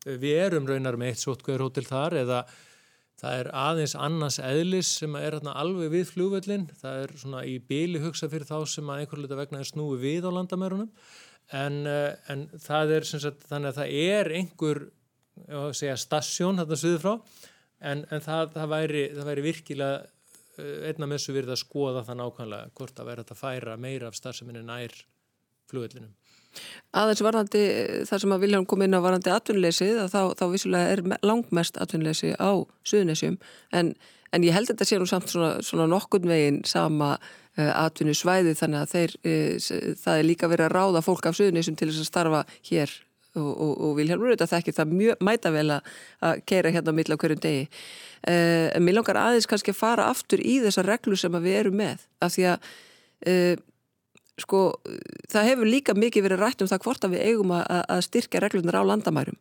[0.07, 2.41] Við erum raunar með eitt sótkvæðurhótel þar eða
[3.19, 6.69] það er aðeins annars eðlis sem er alveg við flugvellin.
[6.79, 9.99] Það er svona í bíli hugsa fyrir þá sem að einhver luta vegna er snúi
[10.03, 10.93] við á landamærunum
[11.59, 14.85] en, eh, en það er sagt, þannig að það er einhver
[15.99, 17.13] stasjón þetta suður frá
[17.79, 20.07] en, en það, það, væri, það væri virkilega
[20.59, 24.09] Eh, einna með þessu verið að skoða það nákvæmlega hvort að vera að færa meira
[24.11, 24.95] af starfseminni nær
[25.71, 26.15] flugvellinum.
[26.97, 27.65] Aðeins varðandi
[28.09, 32.33] þar sem að Vilján kom inn á varðandi atvinnuleysið þá, þá vissulega er langmest atvinnuleysi
[32.41, 33.37] á Suðunisjum
[33.77, 33.93] en,
[34.33, 37.17] en ég held að þetta sé nú samt svona, svona nokkurn veginn sama
[37.59, 41.77] uh, atvinnusvæði þannig að þeir, uh, það er líka verið að ráða fólk af Suðunisjum
[41.79, 42.97] til þess að starfa hér.
[43.37, 46.97] Og, og, og Vilján Rúrið að þekki það mjög mæta vel að keira hérna á
[46.97, 47.67] milla hverjum degi.
[48.25, 51.77] Uh, en mér langar aðeins kannski að fara aftur í þessa reglu sem við erum
[51.79, 52.71] með af því að
[53.29, 53.61] uh,
[54.43, 54.61] sko,
[55.31, 57.65] það hefur líka mikið verið rætt um það hvort að við eigum að,
[57.95, 59.39] að styrka reglunar á landamærum.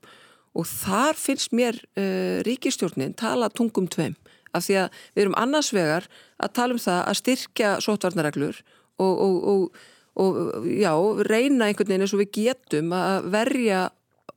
[0.58, 4.16] Og þar finnst mér uh, ríkistjórnin tala tungum tveim.
[4.56, 6.08] Af því að við erum annars vegar
[6.42, 8.62] að tala um það að styrkja sótvarnareglur
[9.04, 9.84] og, og, og,
[10.24, 10.94] og já,
[11.28, 13.84] reyna einhvern veginn eins og við getum að verja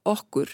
[0.09, 0.53] okkur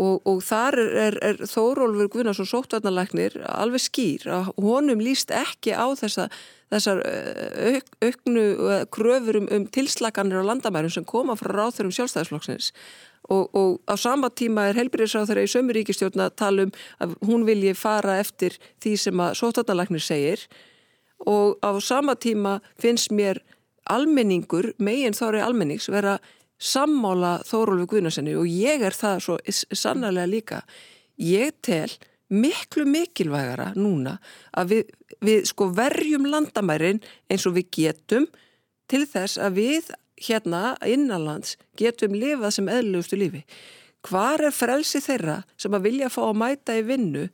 [0.00, 5.92] Og, og þar er, er, Þórólfur Guðnarsson sóttvarnalæknir alveg skýr að honum líst ekki á
[5.98, 6.28] þessa,
[6.72, 11.92] þessar eh, auk, auknu eh, kröfur um, um tilslaganir á landamærum sem koma frá ráþurum
[11.96, 12.70] sjálfstæðisflokksins.
[13.28, 16.74] Og, og á sama tíma er helbriðsráþur í sömuríkistjórn að tala um
[17.04, 20.48] að hún vilji fara eftir því sem að sóttvarnalæknir segir.
[21.28, 23.42] Og á sama tíma finnst mér
[23.90, 26.16] almenningur, meginn þóri almennings vera
[26.60, 30.60] sammála Þórólfi Guðnarssoni og ég er það svo sannarlega líka.
[31.20, 31.88] Ég tel
[32.30, 34.18] miklu mikilvægara núna
[34.56, 34.92] að við,
[35.24, 37.00] við sko verjum landamærin
[37.30, 38.28] eins og við getum
[38.90, 39.90] til þess að við
[40.20, 43.44] hérna innanlands getum lifað sem eðlugustu lífi.
[44.06, 47.26] Hvar er frelsi þeirra sem að vilja fá að mæta í vinnu,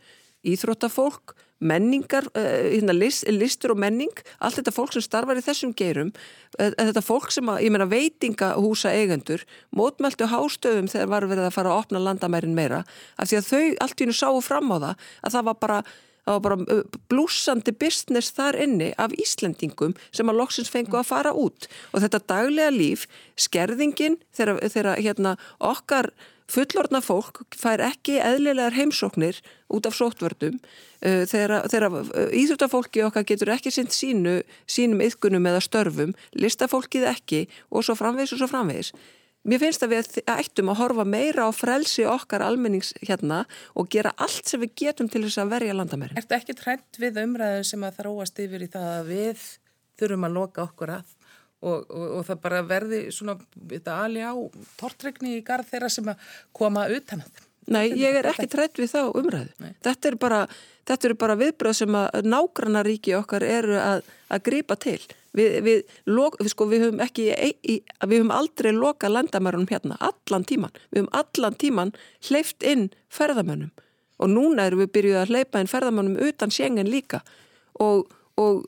[0.47, 4.13] íþróttafólk, menningar, uh, hérna, list, listur og menning,
[4.45, 6.13] allt þetta fólk sem starfar í þessum geirum,
[6.59, 9.45] uh, þetta fólk sem að, ég meina, veitingahúsa eigendur,
[9.77, 12.83] mótmæltu hástöðum þegar var verið að fara að opna landamærin meira,
[13.17, 15.81] af því að þau allt í hennu sáu fram á það, að það var bara
[16.27, 21.31] það var bara blúsandi business þar inni af Íslendingum sem að loksins fengu að fara
[21.31, 21.69] út.
[21.95, 23.07] Og þetta daglega líf,
[23.39, 26.11] skerðingin þegar hérna, okkar
[26.51, 29.41] fullorna fólk fær ekki eðlilegar heimsóknir
[29.73, 30.61] út af sótvördum
[31.03, 31.67] þegar
[32.35, 34.39] íþjóttafólki okkar getur ekki sinn sínu,
[34.71, 38.93] sínum yðgunum eða störfum, listafólkið ekki og svo framvegis og svo framvegis.
[39.47, 43.45] Mér finnst að við ættum að horfa meira á frelsi okkar almennings hérna
[43.79, 46.19] og gera allt sem við getum til þess að verja landamærin.
[46.19, 49.45] Ertu ekki trætt við umræðu sem að þróast yfir í það að við
[50.01, 51.16] þurfum að loka okkur að
[51.65, 54.35] og, og, og það bara verði svona þetta ali á
[54.81, 57.45] tortregni í garð þeirra sem að koma utan að þeim?
[57.67, 59.51] Nei, ég er ekki trætt við þá umræðu.
[59.59, 59.73] Nei.
[59.83, 60.41] Þetta er bara,
[61.19, 65.01] bara viðbröð sem að nágrannaríki okkar eru að, að grípa til.
[65.37, 67.27] Við, við, lok, við, sko, við höfum ekki,
[67.67, 70.79] við höfum aldrei loka landamærunum hérna, allan tíman.
[70.93, 71.93] Við höfum allan tíman
[72.29, 73.75] hleyft inn ferðamönnum
[74.17, 77.21] og núna erum við byrjuð að hleypa inn ferðamönnum utan sjengen líka
[77.83, 78.07] og,
[78.41, 78.65] og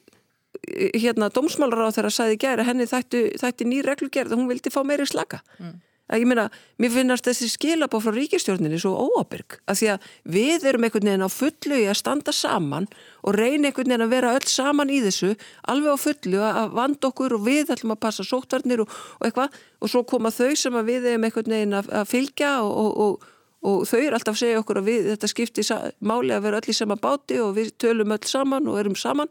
[0.94, 4.72] hérna, dómsmálar á þeirra sæði gæri að henni þætti, þætti ný reglugerð og hún vildi
[4.74, 5.42] fá meiri slaka.
[5.58, 5.76] Mm.
[6.08, 6.46] Að ég meina,
[6.80, 10.06] mér finnast þessi skilabá frá ríkistjórninni svo óábyrg að því að
[10.36, 12.88] við erum einhvern veginn á fullu í að standa saman
[13.20, 15.34] og reyna einhvern veginn að vera öll saman í þessu
[15.68, 19.60] alveg á fullu að vanda okkur og við ætlum að passa sóttvarnir og, og eitthvað.
[19.84, 23.28] Og svo koma þau sem að við erum einhvern veginn að, að fylgja og, og,
[23.68, 25.66] og þau er alltaf að segja okkur að við, þetta skipti
[26.00, 29.28] máli að vera öll í sama báti og við tölum öll saman og erum saman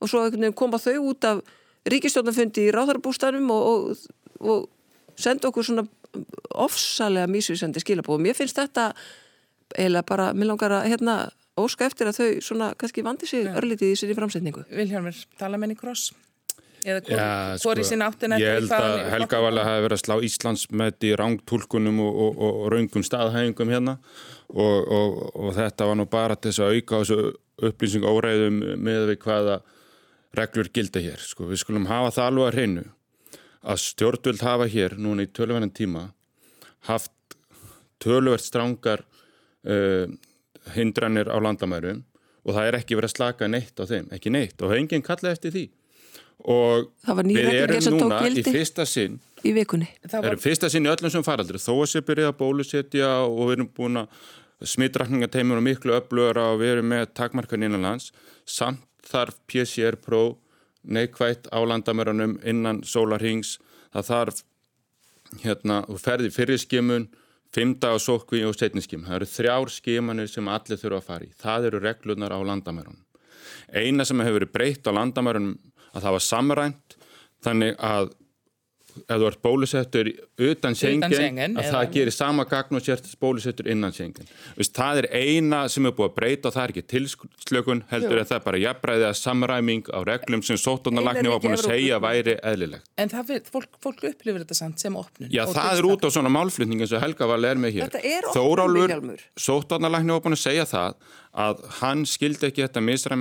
[0.00, 1.42] og svo koma þau út af
[1.88, 4.68] ríkistjórnafundi í ráðarbústanum og
[5.20, 5.86] senda okkur svona
[6.50, 8.22] ofsalega mísvísandi skilabóð.
[8.24, 8.90] Mér finnst þetta
[9.76, 11.20] eiginlega bara, mér langar að hérna
[11.60, 13.54] óska eftir að þau svona kannski vandi sig ja.
[13.60, 14.64] örlítið í sér í framsetningu.
[14.72, 16.10] Vilhelmur, tala menni kross?
[16.80, 18.46] Eða hvori ja, sko, sín áttin eftir?
[18.46, 22.38] Ég held að Helga Vala hafi verið að slá Íslands með í rángtúlkunum og, og,
[22.38, 23.98] og, og raungum staðhæfingum hérna
[24.50, 27.18] og þetta var nú bara til þess að auka þessu
[27.68, 29.60] upplýsing óreiðum með við hvaða
[30.36, 31.22] reglur gilda hér.
[31.22, 32.84] Sko, við skulum hafa það alveg að hreinu
[33.60, 36.06] að stjórnvöld hafa hér núna í tölverðan tíma
[36.88, 37.12] haft
[38.00, 39.02] tölverð strángar
[39.68, 40.06] uh,
[40.74, 42.04] hindranir á landamærum
[42.40, 45.36] og það er ekki verið að slaka neitt á þeim, ekki neitt og enginn kallað
[45.36, 45.66] eftir því.
[46.48, 46.86] Og
[47.28, 49.88] við erum núna í fyrsta sinn í vikunni.
[50.08, 50.24] Var...
[50.24, 51.60] erum fyrsta sinn í öllum sem faraldur.
[51.60, 54.22] Þó að sé byrja að bólusetja og við erum búin að
[54.72, 58.10] smittrakningateimur og miklu öflugur og við erum með takmarkan innan lands
[58.48, 60.38] samt þarf PCR próf
[60.82, 63.58] neikvægt á landamörunum innan sólarhings
[63.92, 64.42] það þarf
[65.44, 67.10] hérna, ferði fyrir skimun
[67.54, 71.32] fymta á sókvi og setniskim það eru þrjár skimanir sem allir þurfa að fara í.
[71.36, 73.04] Það eru reglunar á landamörunum
[73.74, 75.58] eina sem hefur verið breytt á landamörunum
[75.94, 76.96] að það var samrænt
[77.44, 78.12] þannig að
[79.06, 80.10] ef þú ert bólusettur
[80.50, 84.28] utan sengen að það gerir sama gagn og sért bólusettur innan sengen
[84.80, 88.28] það er eina sem er búið að breyta og það er ekki tilslökun heldur að
[88.30, 92.36] það er bara jafnbræðið að samræming á reglum sem sótunarlagni var búin að segja væri
[92.50, 92.86] eðlilegt.
[93.00, 95.30] En það, fólk, fólk upplifir þetta samt sem opnun.
[95.32, 97.88] Já það er út á svona málflutning eins og Helga var leir með hér.
[98.34, 98.90] Þórálur,
[99.38, 100.92] sótunarlagni var búin að segja það
[101.30, 103.18] að hann skildi ekki þetta misræð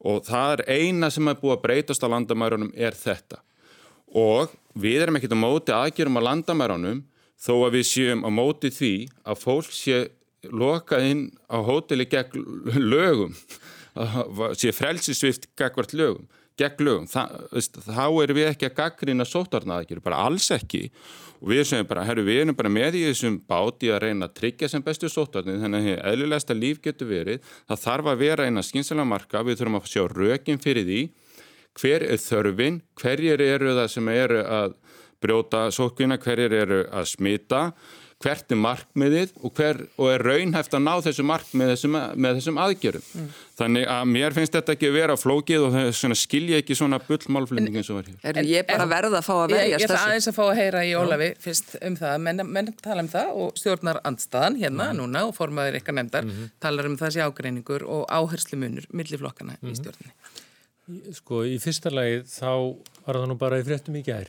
[0.00, 3.40] og það er eina sem er búið að breytast á landamærunum er þetta.
[4.16, 7.02] Og við erum ekkert á móti aðgjörum á landamærunum
[7.36, 8.94] þó að við séum á móti því
[9.26, 10.06] að fólk sé
[10.46, 12.44] lokað inn á hóteli gegn
[12.80, 13.34] lögum
[14.60, 16.26] sé frelsisvift gegn lögum
[16.56, 20.86] gegn lögum, þá erum við ekki að gaggrina sótarna aðgjöru, bara alls ekki
[21.40, 24.36] og við sem bara, herru, við erum bara með í þessum báti að reyna að
[24.40, 27.52] tryggja sem bestu sótarni þannig að eðlulegsta líf getur verið.
[27.68, 31.02] Það þarf að vera eina skynsalega marka við þurfum að sjá rökin fyrir því.
[31.76, 34.76] Hver er þörfin, hverjir eru það sem eru að
[35.20, 37.62] brjóta sótkvina, hverjir eru að smita
[38.26, 42.60] hvert er markmiðið og, hver, og er raunhæft að ná þessu markmið þessum, með þessum
[42.62, 43.04] aðgjörum.
[43.14, 43.28] Mm.
[43.56, 47.90] Þannig að mér finnst þetta ekki að vera flókið og skilja ekki svona bullmálflending eins
[47.92, 48.18] og var hér.
[48.32, 49.84] Er ég bara verða að fá að verjast þessu?
[49.84, 53.04] Ég ætla aðeins að fá að heyra í Ólafi fyrst um það, menn, menn tala
[53.04, 55.00] um það og stjórnar andstaðan hérna mm.
[55.00, 56.56] núna og formaður ykkar nefndar mm -hmm.
[56.60, 59.68] talar um þessi ágreiningur og áherslu munur milliflokkana -hmm.
[59.68, 59.78] í mhm.
[59.80, 61.14] stjórninni.
[61.16, 64.28] Sko í fyrsta lagi þá var það nú bara í fréttum í gær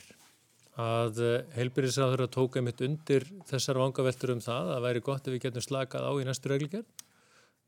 [0.77, 5.35] að eh, heilbyrðisraður að tóka mitt undir þessar vangaveltur um það að væri gott ef
[5.35, 6.87] við getum slakað á í næstu reglíkjörn.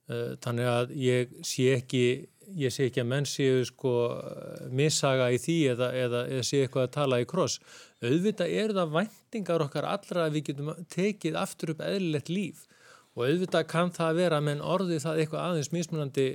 [0.10, 2.04] Eh, þannig að ég sé ekki,
[2.62, 3.94] ég sé ekki að menn séu sko
[4.70, 7.60] missaga í því eða, eða, eða sé eitthvað að tala í kross.
[8.06, 12.68] Auðvitað er það væntingar okkar allra að við getum tekið aftur upp eðlilegt líf
[13.18, 16.28] og auðvitað kann það að vera menn orði það eitthvað aðeins mismunandi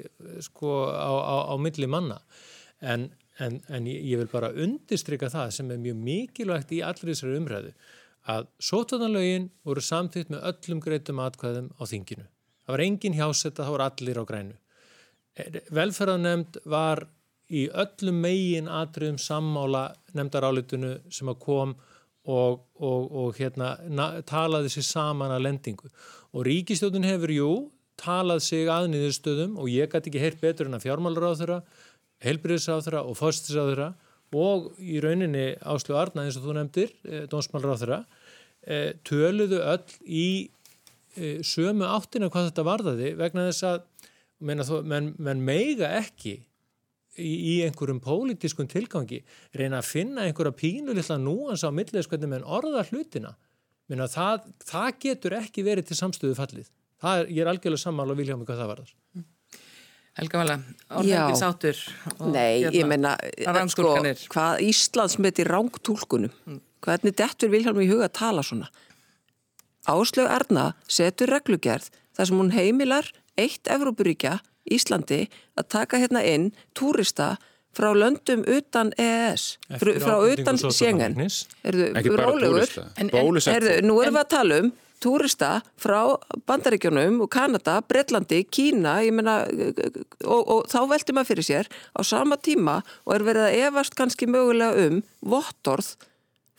[0.45, 2.19] sko á, á, á milli manna
[2.85, 3.09] en,
[3.43, 7.39] en, en ég, ég vil bara undistrykka það sem er mjög mikilvægt í allir þessari
[7.41, 7.73] umræðu
[8.31, 12.25] að sótvarnalögin voru samtitt með öllum greitum atkvæðum á þinginu.
[12.65, 14.55] Það var engin hjásetta, það voru allir á grænu.
[15.75, 17.05] Velferðarnemnd var
[17.53, 21.75] í öllum megin atriðum sammála nefndarálitunu sem að kom
[22.25, 25.91] og, og, og hérna, na, talaði sér saman að lendingu.
[26.33, 27.51] Og ríkistjóðun hefur, jú,
[28.01, 31.59] talað sig aðniður stöðum og ég gæti ekki heyrt betur en að fjármálur á þeirra,
[32.25, 33.93] helbriðsáþra og fórstissáþra
[34.35, 38.05] og í rauninni Áslu Arna eins og þú nefndir, eh, þeirra,
[38.67, 40.51] eh, töluðu öll í
[41.17, 43.83] eh, sömu áttina hvað þetta varðaði vegna þess að
[44.41, 46.41] menn, menn meiga ekki
[47.19, 49.23] í, í einhverjum pólitískun tilgangi
[49.55, 53.37] reyna að finna einhverja pínu lilla núans á milliðs hvernig menn orða hlutina.
[53.89, 56.71] Menna, það, það getur ekki verið til samstöðu fallið.
[57.05, 58.95] Er, ég er algjörlega sammála og vilja um hvað það varðar.
[60.15, 60.57] Helga Vala,
[61.01, 61.81] orðið sátur
[62.31, 63.15] Nei, hérna, ég menna
[63.73, 63.97] sko,
[64.31, 66.61] hvað Íslands með þetta rángtúlkunum mm.
[66.87, 68.71] hvernig dettur Vilhelm í huga að tala svona?
[69.91, 73.11] Áslög Erna setur reglugerð þar sem hún heimilar
[73.41, 74.39] eitt Evrópuríkja,
[74.71, 75.25] Íslandi
[75.59, 77.35] að taka hérna inn túrista
[77.75, 83.13] frá löndum utan EES frá, frá utan Sjengen Erðu rólegur en, en,
[83.51, 84.73] erðu, Nú erum við að tala um
[85.05, 85.51] túrista
[85.81, 86.01] frá
[86.49, 89.43] Bandaríkjónum og Kanada, Breitlandi, Kína meina,
[90.25, 93.97] og, og þá veldur maður fyrir sér á sama tíma og er verið að evast
[93.99, 95.95] kannski mögulega um vottorð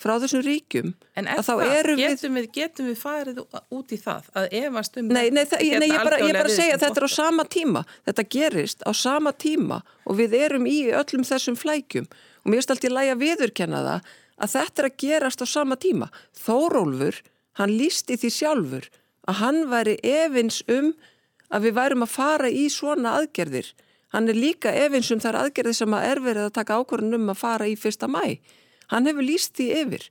[0.05, 0.91] frá þessum ríkjum.
[1.17, 1.61] En það,
[1.97, 5.87] getum, við, getum við farið út í það að evast um Nei, nei, það, nei
[5.89, 7.83] ég er bara, bara að segja að þetta er á sama tíma.
[8.09, 12.09] Þetta gerist á sama tíma og við erum í öllum þessum flækjum.
[12.43, 15.47] Og mér finnst alltaf í læg að viðurkenna það að þetta er að gerast á
[15.47, 16.11] sama tíma.
[16.43, 17.21] Þórólfur
[17.59, 18.89] hann lísti því sjálfur
[19.25, 20.93] að hann væri efins um
[21.53, 23.71] að við værum að fara í svona aðgerðir.
[24.13, 27.33] Hann er líka efins um þar aðgerðir sem að er verið að taka ákvörðun um
[27.33, 28.37] að fara í fyrsta mæ.
[28.91, 30.05] Hann hefur líst því yfir.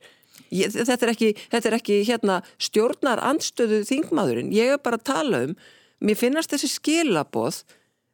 [0.55, 4.53] Ég, þetta er ekki, þetta er ekki hérna, stjórnar andstöðu þingmaðurinn.
[4.55, 5.55] Ég er bara að tala um,
[6.05, 7.63] mér finnast þessi skilaboð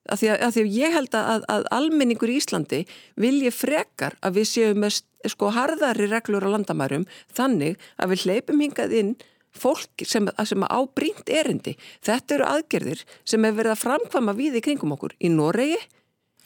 [0.08, 2.80] að því því að ég held að, að almenningur í Íslandi
[3.20, 7.04] vilji frekar að við séum með sko harðari reglur á landamærum
[7.36, 9.14] þannig að við hleypum hingað inn
[9.50, 11.76] fólk sem, sem á brínt erindi.
[12.06, 15.80] Þetta eru aðgerðir sem hefur verið að framkvama við í kringum okkur í Noregi,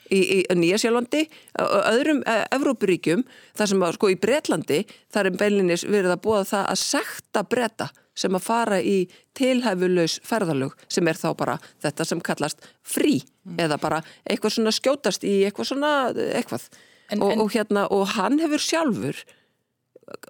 [0.09, 1.25] í, í Nýjasjálfandi,
[1.61, 3.23] öðrum Evrópuríkjum,
[3.57, 4.81] þar sem að sko í Breitlandi
[5.13, 8.97] þar er beilinnis verið að búa það að sekta breyta sem að fara í
[9.37, 13.57] tilhæfulegs ferðalög sem er þá bara þetta sem kallast frí mm.
[13.67, 16.69] eða bara eitthvað svona skjótast í eitthvað svona eitthvað
[17.11, 17.41] en, og, en...
[17.43, 19.25] og hérna og hann hefur sjálfur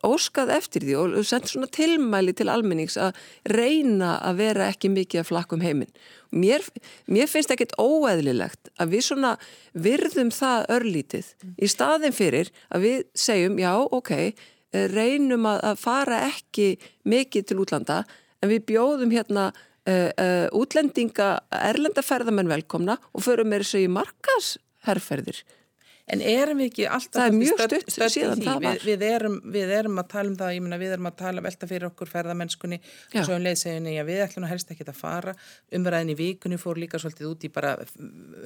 [0.06, 3.18] óskað eftir því og sendt svona tilmæli til almennings að
[3.52, 5.92] reyna að vera ekki mikið að flakkum heiminn.
[6.36, 6.64] Mér,
[7.12, 9.34] mér finnst ekkit óeðlilegt að við svona
[9.74, 11.56] virðum það örlítið mm.
[11.60, 14.14] í staðin fyrir að við segjum já ok,
[14.94, 16.68] reynum að, að fara ekki
[17.08, 18.04] mikið til útlanda
[18.42, 23.92] en við bjóðum hérna uh, uh, útlendinga erlenda ferðamenn velkomna og förum með þessu í
[24.00, 25.44] markasherrferðir
[26.06, 27.34] En erum við ekki alltaf...
[27.34, 28.82] Er stutt stöð, síðan það var.
[28.84, 31.42] Við, við, erum, við erum að tala um það, ég menna við erum að tala
[31.42, 34.86] um velta fyrir okkur ferðamennskunni og svo um leiðseginni að við ætlum að helst ekki
[34.86, 35.36] að fara.
[35.80, 37.74] Umræðin í vikunni fór líka svolítið út í bara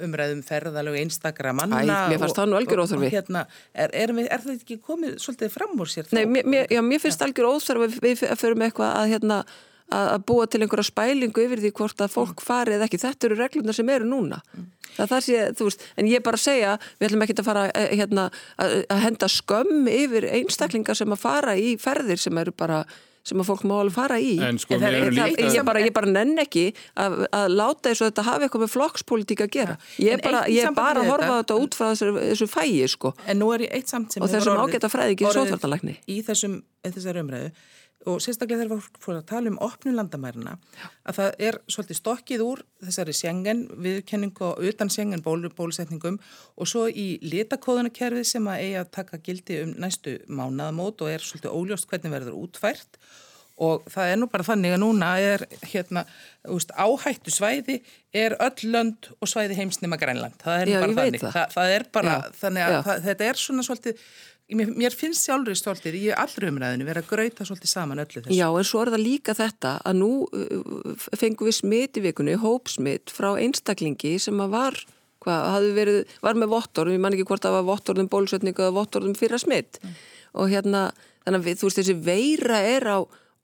[0.06, 1.84] umræðum ferðalög einstakra manna.
[1.84, 3.12] Æ, mér fannst það nú algjör óþarfi.
[3.12, 3.46] Hérna,
[3.76, 6.08] er, er, er það ekki komið svolítið fram úr sér?
[6.16, 9.44] Nei, mér, já, mér finnst algjör óþarfi við, við förum eitthvað að hérna
[9.90, 13.00] að búa til einhverja spælingu yfir því hvort að fólk farið ekki.
[13.02, 14.40] Þetta eru reglurna sem eru núna.
[14.54, 14.70] Mm.
[14.96, 17.92] Það það sé, þú veist, en ég bara segja, við ætlum ekki að fara eh,
[18.00, 18.30] hérna,
[18.60, 22.82] að henda skömm yfir einstaklingar sem að fara í ferðir sem eru bara
[23.26, 25.48] sem að fólk má alveg fara í en sko en það, líka...
[25.52, 28.72] ég, bara, ég bara nenn ekki að, að láta þess að þetta hafi eitthvað með
[28.74, 32.48] flokkspolítík að gera ég er bara, ég bara að horfa þetta út frá þessu, þessu
[32.50, 33.12] fægi sko.
[33.12, 36.56] og þessum ágæta fræði ekki sótvartalækni í þessum,
[36.88, 37.52] þessar umræðu
[38.08, 40.54] og sérstaklega þegar við fórum að tala um opnum landamærina
[41.04, 46.16] að það er svolítið stokkið úr þessari sjengen viðkenningu og utan sjengen ból, bólusetningum
[46.56, 51.26] og svo í litakóðunakerfið sem að eiga að taka gildi um næstu mánaðamót og er
[51.26, 52.96] svolítið óljóst hvernig verður útfært.
[53.60, 56.06] Og það er nú bara þannig að núna er hérna,
[56.48, 57.82] úst, áhættu svæði
[58.16, 61.20] er öll lönd og svæði heimsnima grænland, það er Já, bara þannig.
[61.20, 61.34] það.
[61.34, 64.00] Það, það er bara þannig að þetta er svona svolítið
[64.56, 68.36] Mér, mér finnst sjálfur stoltið í allri umræðinu verið að gröita svolítið saman öllu þessu.
[68.36, 72.38] Já, en svo er það líka þetta að nú uh, fengum við smitt í vikunni,
[72.40, 74.80] hópsmitt frá einstaklingi sem að var,
[75.22, 79.16] hvað, verið, var með vottorðum, ég man ekki hvort það var vottorðum bólusötningu eða vottorðum
[79.18, 79.96] fyrra smitt mm.
[80.42, 80.86] og hérna,
[81.26, 82.98] þannig að við, þú veist þessi veira er á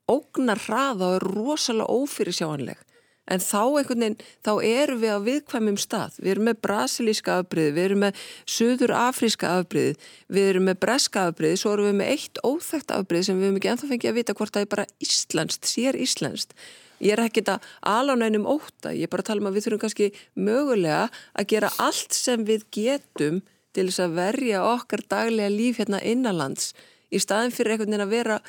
[0.07, 2.83] ógnar hraða og er rosalega ófyrirsjáanleg
[3.27, 6.17] en þá einhvern veginn, þá erum við á viðkvæmum stað.
[6.21, 8.23] Við erum með brasilíska afbríði, við erum með
[8.57, 9.93] söður afríska afbríði,
[10.31, 13.61] við erum með breska afbríði, svo erum við með eitt óþægt afbríði sem við hefum
[13.61, 16.57] ekki ennþá fengið að vita hvort það er bara íslenskt, sér íslenskt.
[17.03, 19.83] Ég er ekkit að alánænum óta, ég er bara að tala um að við þurfum
[19.83, 21.03] kannski mögulega
[21.37, 23.43] að gera allt sem við getum
[23.77, 26.71] til þess að verja okkar daglega líf hérna innanlands
[27.13, 28.39] í staðin fyrir einhvern veginn að vera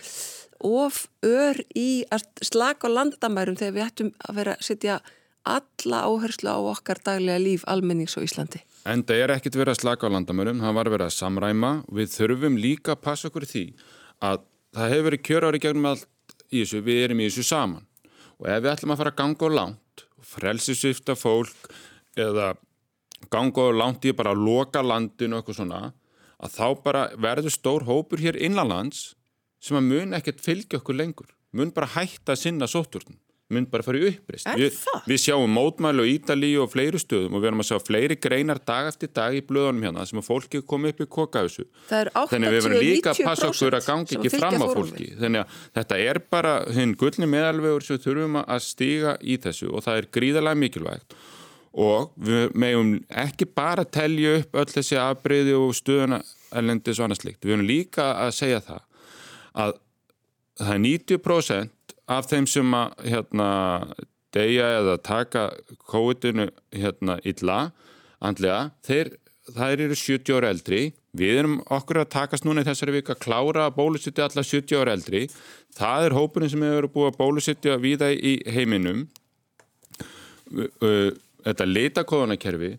[0.64, 4.98] of ör í að slaka á landamærum þegar við ættum að vera að setja
[5.48, 8.60] alla áherslu á okkar daglega líf almennings og Íslandi.
[8.88, 11.72] En það er ekkit verið að slaka á landamærum, það var verið að samræma.
[11.88, 13.64] Við þurfum líka að passa okkur því
[14.24, 14.40] að
[14.76, 16.08] það hefur verið kjörári gegnum allt
[16.48, 17.86] í þessu, við erum í þessu saman.
[18.38, 21.70] Og ef við ætlum að fara að ganga á langt, frelsisvifta fólk
[22.18, 22.52] eða
[23.32, 25.80] ganga á langt í bara að loka landinu og eitthvað svona,
[26.38, 29.14] að þá bara verður stór hópur hér innanlands
[29.62, 31.32] sem að mun ekkert fylgja okkur lengur.
[31.56, 33.16] Mun bara hætta að sinna sótturn
[33.52, 34.68] mun bara fara í upprist Vi,
[35.08, 38.60] við sjáum mótmælu og Ídalíu og fleiri stöðum og við erum að sjá fleiri greinar
[38.68, 42.56] dag eftir dag í blöðunum hérna sem að fólki komi upp í kokahausu þannig að
[42.56, 45.08] við verðum líka að passa okkur að gangi ekki fram á fólki.
[45.16, 49.86] Þannig að þetta er bara hinn gullni meðalvegur sem þurfum að stíga í þessu og
[49.86, 51.18] það er gríðarlega mikilvægt.
[51.78, 52.92] Og við meðum
[53.22, 56.20] ekki bara telja upp öll þessi afbreyði og stöðuna
[56.58, 57.44] erlendis og annað slikt.
[57.44, 58.84] Við höfum líka að segja það
[59.58, 59.76] að
[60.58, 63.48] það er 90% af þeim sem að hérna,
[64.34, 65.44] deyja eða taka
[65.90, 67.58] COVID-inu hérna, illa,
[68.24, 69.12] andlega, þeir,
[69.54, 70.80] þeir eru 70 ára eldri.
[71.18, 74.82] Við erum okkur að takast núna í þessari vika að klára að bólusittja alla 70
[74.82, 75.24] ára eldri.
[75.78, 79.06] Það er hópunum sem hefur búið að bólusittja viða í heiminum.
[80.48, 82.76] Þetta leitakóðanakerfi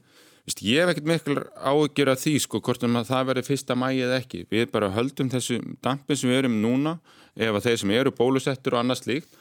[0.50, 3.76] Vist, ég hef ekkert mikil ágjör að því sko hvort um að það verði fyrsta
[3.78, 4.39] mægi eða ekki.
[4.50, 6.93] Við bara höldum þessu dampin sem við erum núna
[7.38, 9.36] ef að þeir sem eru bólusettur og annað slíkt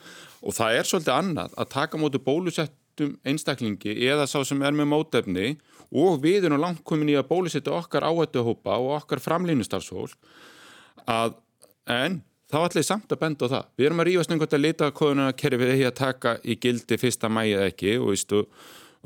[0.45, 4.91] og það er svolítið annað að taka mótu bólusettum einstaklingi eða sá sem er með
[4.91, 5.47] mótefni
[5.89, 10.13] og við erum langt komin í að bólusetja okkar áhættuhópa og okkar framlýnustarfsfólk
[11.09, 11.39] að
[11.89, 12.19] en
[12.53, 13.65] þá ætla ég samt að benda á það.
[13.81, 17.01] Við erum að rífast einhvern veginn að lita að kerfi við að taka í gildi
[17.01, 18.13] fyrsta mægi eða ekki og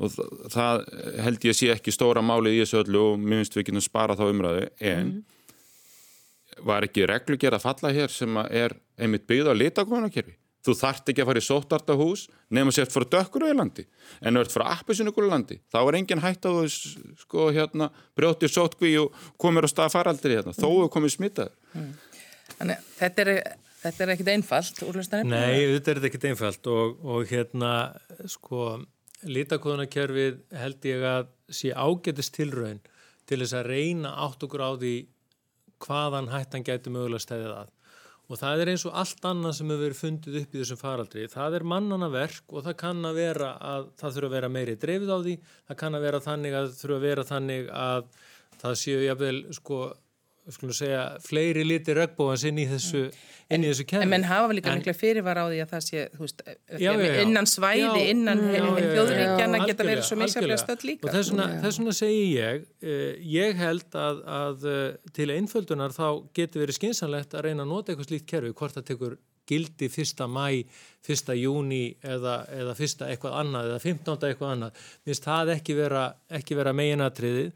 [0.01, 0.13] og
[0.53, 0.85] það
[1.21, 3.75] held ég að sé ekki stóra málið í þessu öllu og mér finnst við ekki
[3.77, 6.63] að spara þá umræðu en mm.
[6.69, 11.23] var ekki reglugjör að falla hér sem er einmitt byggð á litakonakerfi þú þart ekki
[11.23, 13.83] að fara í sóttartahús nefnum sért frá dökkuröðurlandi
[14.23, 16.93] en þú ert frá appisunugurlandi þá er engin hægt að þú
[17.25, 21.91] sko hérna brjótið sótkví og komir á stað faraldri hérna, þó hefur komið smittaður mm.
[22.53, 23.37] Þannig þetta er
[23.83, 25.27] Þetta er ekkit einfalt úrlustanir?
[25.27, 27.71] Nei, þetta er ekkit einfalt og, og hérna
[28.31, 28.77] sko
[29.29, 32.81] Lítakóðunarkerfið held ég að sé ágetist tilraun
[33.29, 34.95] til þess að reyna átt okkur á því
[35.83, 37.71] hvaðan hættan gæti mögulega stæðið að.
[38.31, 41.25] Og það er eins og allt annað sem hefur verið fundið upp í þessum faraldri.
[41.31, 44.77] Það er mannana verk og það kann að vera að það þurfa að vera meiri
[44.79, 45.33] dreifð á því.
[45.67, 48.07] Það kann að vera þannig að þurfa að vera þannig að
[48.63, 49.81] það séu jáfnvel sko
[50.75, 53.03] segja, fleiri liti regnbóðans inn í þessu,
[53.53, 54.05] inn í þessu kemur.
[54.05, 56.45] En menn hafa líka mikla fyrirvar á því að það sé, þú veist,
[56.83, 61.09] já, já, innan svæði, já, innan þjóðríkjana geta verið svo misjaflega stöld líka.
[61.09, 66.65] Og þess vegna segi ég, eh, ég held að, að eh, til einföldunar þá getur
[66.65, 70.63] verið skinsanlegt að reyna að nota eitthvað slíkt kerfi, hvort það tekur gildi fyrsta mæ,
[71.03, 74.27] fyrsta júni eða, eða fyrsta eitthvað annað eða 15.
[74.29, 74.83] eitthvað annað.
[75.07, 77.49] Minnst það ekki vera, vera meginnatriðið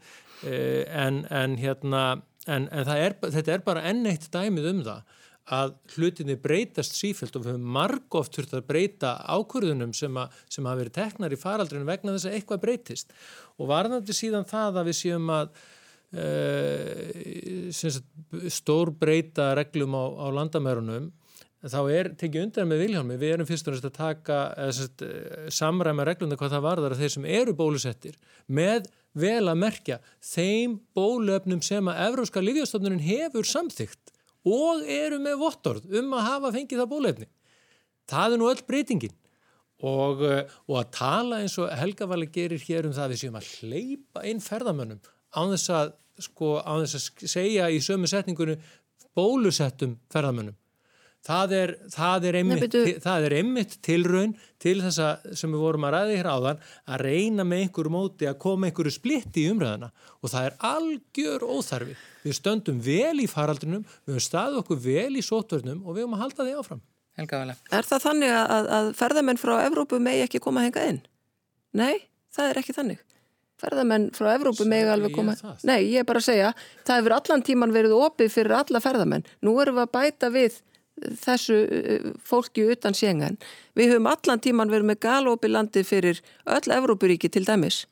[0.48, 2.02] eh, en, en hérna
[2.48, 5.16] en, en er, þetta er bara enn eitt dæmið um það
[5.58, 10.66] að hlutinni breytast sífælt og við höfum margóft þurft að breyta ákvörðunum sem, a, sem
[10.68, 13.14] hafa verið teknar í faraldrinu vegna þess að eitthvað breytist.
[13.56, 15.46] Og varðandi síðan það að við séum að
[16.20, 17.06] uh,
[18.58, 21.08] stór breyta reglum á, á landamærunum
[21.66, 24.38] þá er tekið undan með Viljómi, við erum fyrst og næst að taka
[24.74, 28.86] sagt, eh, samræma reglunda hvað það varðar að þeir sem eru bólusettir með
[29.18, 34.12] vel að merkja þeim bólöfnum sem að Evróska Lífjastofnunin hefur samþygt
[34.46, 37.26] og eru með vottorð um að hafa fengið það bólöfni.
[38.08, 39.16] Það er nú öll breytingin.
[39.82, 43.38] Og, eh, og að tala eins og Helga Valli gerir hér um það við séum
[43.38, 45.02] að hleypa inn ferðamönnum
[45.34, 48.58] á þess að, sko, á þess að segja í sömu setningunum
[49.14, 50.54] bólusettum ferðamönnum
[51.26, 55.64] Það er, það, er einmitt, Nei, það er einmitt tilraun til þess að sem við
[55.64, 59.50] vorum að ræða hér áðan að reyna með einhverju móti að koma einhverju splitti í
[59.52, 59.90] umræðina
[60.22, 61.96] og það er algjör óþarfi.
[62.22, 66.16] Við stöndum vel í faraldrinum, við höfum staðið okkur vel í sótvörnum og við höfum
[66.16, 66.86] að halda því áfram.
[67.18, 71.00] Er það þannig að, að ferðamenn frá Evrópu megi ekki koma að henga inn?
[71.76, 71.94] Nei,
[72.34, 73.00] það er ekki þannig.
[73.58, 75.34] Ferðamenn frá Evrópu megi alveg koma...
[75.66, 76.52] Nei, ég er bara að segja,
[76.86, 79.26] það hefur allan tíman verið opið fyrir alla ferðamenn.
[79.42, 80.60] Nú erum við að bæta við
[81.24, 83.38] þessu uh, fólki utan sjengan.
[83.78, 87.84] Við höfum allan tíman verið með galópi landi fyrir öll Evrópuríki til dæmis.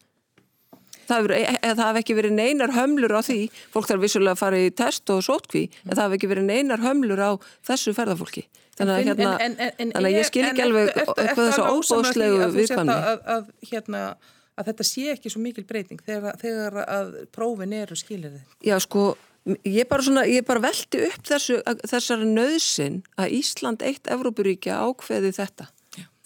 [1.07, 3.40] Það hefur, e, e, það hef ekki verið neinar hömlur á því,
[3.70, 6.82] fólk þarf vissulega að fara í test og sótkví, en það hef ekki verið neinar
[6.82, 7.30] hömlur á
[7.68, 8.42] þessu ferðarfólki.
[8.76, 12.96] Þannig að, hérna, en, en, þannig að ég skil ekki alveg eitthvað þessu óbóðslegu viðkvæmni.
[13.12, 14.02] Að, að, hérna,
[14.57, 18.59] að þetta sé ekki svo mikil breyting þegar, þegar að prófin eru skilir þið.
[18.68, 19.07] Já sko,
[19.64, 25.34] ég bara, svona, ég bara velti upp þessu, þessari nöðsin að Ísland eitt Evrópuríkja ákveði
[25.36, 25.70] þetta.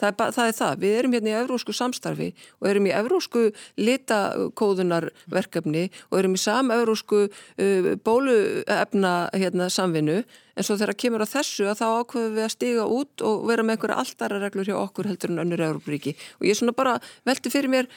[0.00, 3.42] Það er, það er það, við erum hérna í evrósku samstarfi og erum í evrósku
[3.84, 10.22] litakóðunarverkefni og erum í sam-evrósku uh, bóluefna hérna, samvinnu.
[10.56, 13.64] En svo þegar kemur á þessu að þá ákveðum við að stiga út og vera
[13.64, 16.96] með einhverja alltara reglur hjá okkur heldur en önnur Európaríki og ég er svona bara
[17.28, 17.92] velti fyrir mér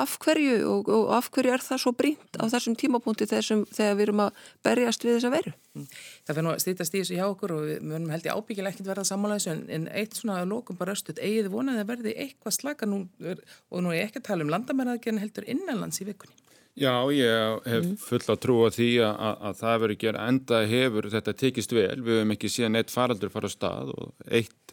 [0.00, 3.98] af hverju og, og af hverju er það svo brínt á þessum tímapunkti þessum, þegar
[3.98, 5.52] við erum að berjast við þessa veru?
[5.76, 5.88] Mm.
[6.26, 8.74] Það fyrir nú að stýtast í þessu hjá okkur og við munum held ég ábyggilega
[8.74, 12.56] ekkert verða samanlæðis en, en eitt svona lókum bara östut eigið vonaði að verði eitthvað
[12.58, 16.38] slaka nú, og nú er ekki að tala um landamæraðgerðin heldur innanlands í vikunni.
[16.72, 17.96] Já, ég hef mm.
[18.00, 21.74] full að trúa því að, að, að það verður að gera enda hefur þetta tekist
[21.76, 24.72] vel, við hefum ekki síðan eitt faraldur fara á stað og eitt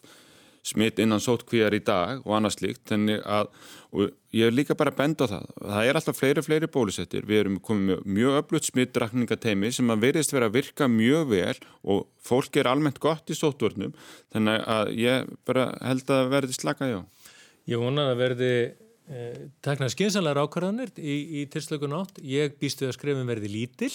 [0.66, 3.48] smitt innan sótkvíjar í dag og annað slíkt að
[4.36, 7.24] ég er líka bara að benda á það það er alltaf fleiri og fleiri bólusettir.
[7.26, 11.56] Við erum komið með mjög öflutt smittrakningateimi sem að veriðist vera að virka mjög vel
[11.82, 13.96] og fólk er almennt gott í sótvörnum
[14.34, 17.00] þannig að ég bara held að verði slaka já.
[17.70, 22.98] Ég vona að verði eh, takna skynsanlegar ákvarðanir í, í tilslökun átt ég býstu að
[22.98, 23.94] skrifum verði lítill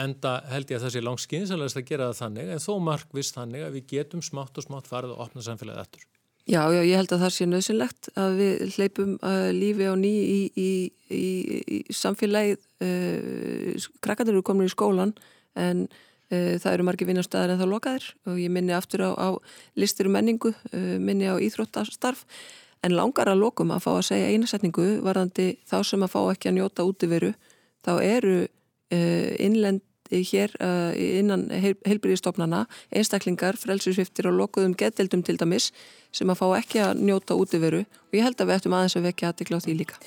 [0.00, 3.36] Enda held ég að það sé langt skynsalegast að gera það þannig en þó markvist
[3.36, 6.06] þannig að við getum smátt og smátt farið að opna samfélagið eftir.
[6.48, 10.12] Já, já, ég held að það sé nöðsynlegt að við hleypum uh, lífi á ný
[10.18, 10.70] í, í,
[11.12, 11.26] í,
[11.76, 12.62] í samfélagið.
[12.80, 15.12] Uh, krakkarnir eru komin í skólan
[15.60, 19.28] en uh, það eru margir vinnarstaðar en þá lokaðir og ég minni aftur á, á
[19.78, 22.24] listir og menningu, uh, minni á íþróttastarf
[22.82, 26.50] en langar að lokum að fá að segja einasetningu varðandi þá sem að fá ekki
[26.50, 27.34] að njóta útiveru
[27.84, 35.70] þá eru uh, innlend hér uh, innan heilbyrðistofnana einstaklingar, frelsusviftir og lokuðum getildum til dæmis
[36.12, 39.06] sem að fá ekki að njóta útiveru og ég held að við ættum aðeins að
[39.10, 40.00] vekja aðtikla á því líka.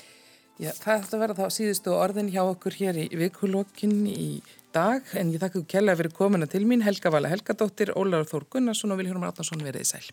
[0.60, 4.28] Já, það ætti að vera þá síðustu orðin hjá okkur hér í vikulokkin í
[4.74, 8.46] dag en ég þakka þú kella fyrir komuna til mín Helga Vala Helgadóttir, Ólaur Þór
[8.54, 10.06] Gunnarsson og Viljórum Ráttarsson verið í sæl.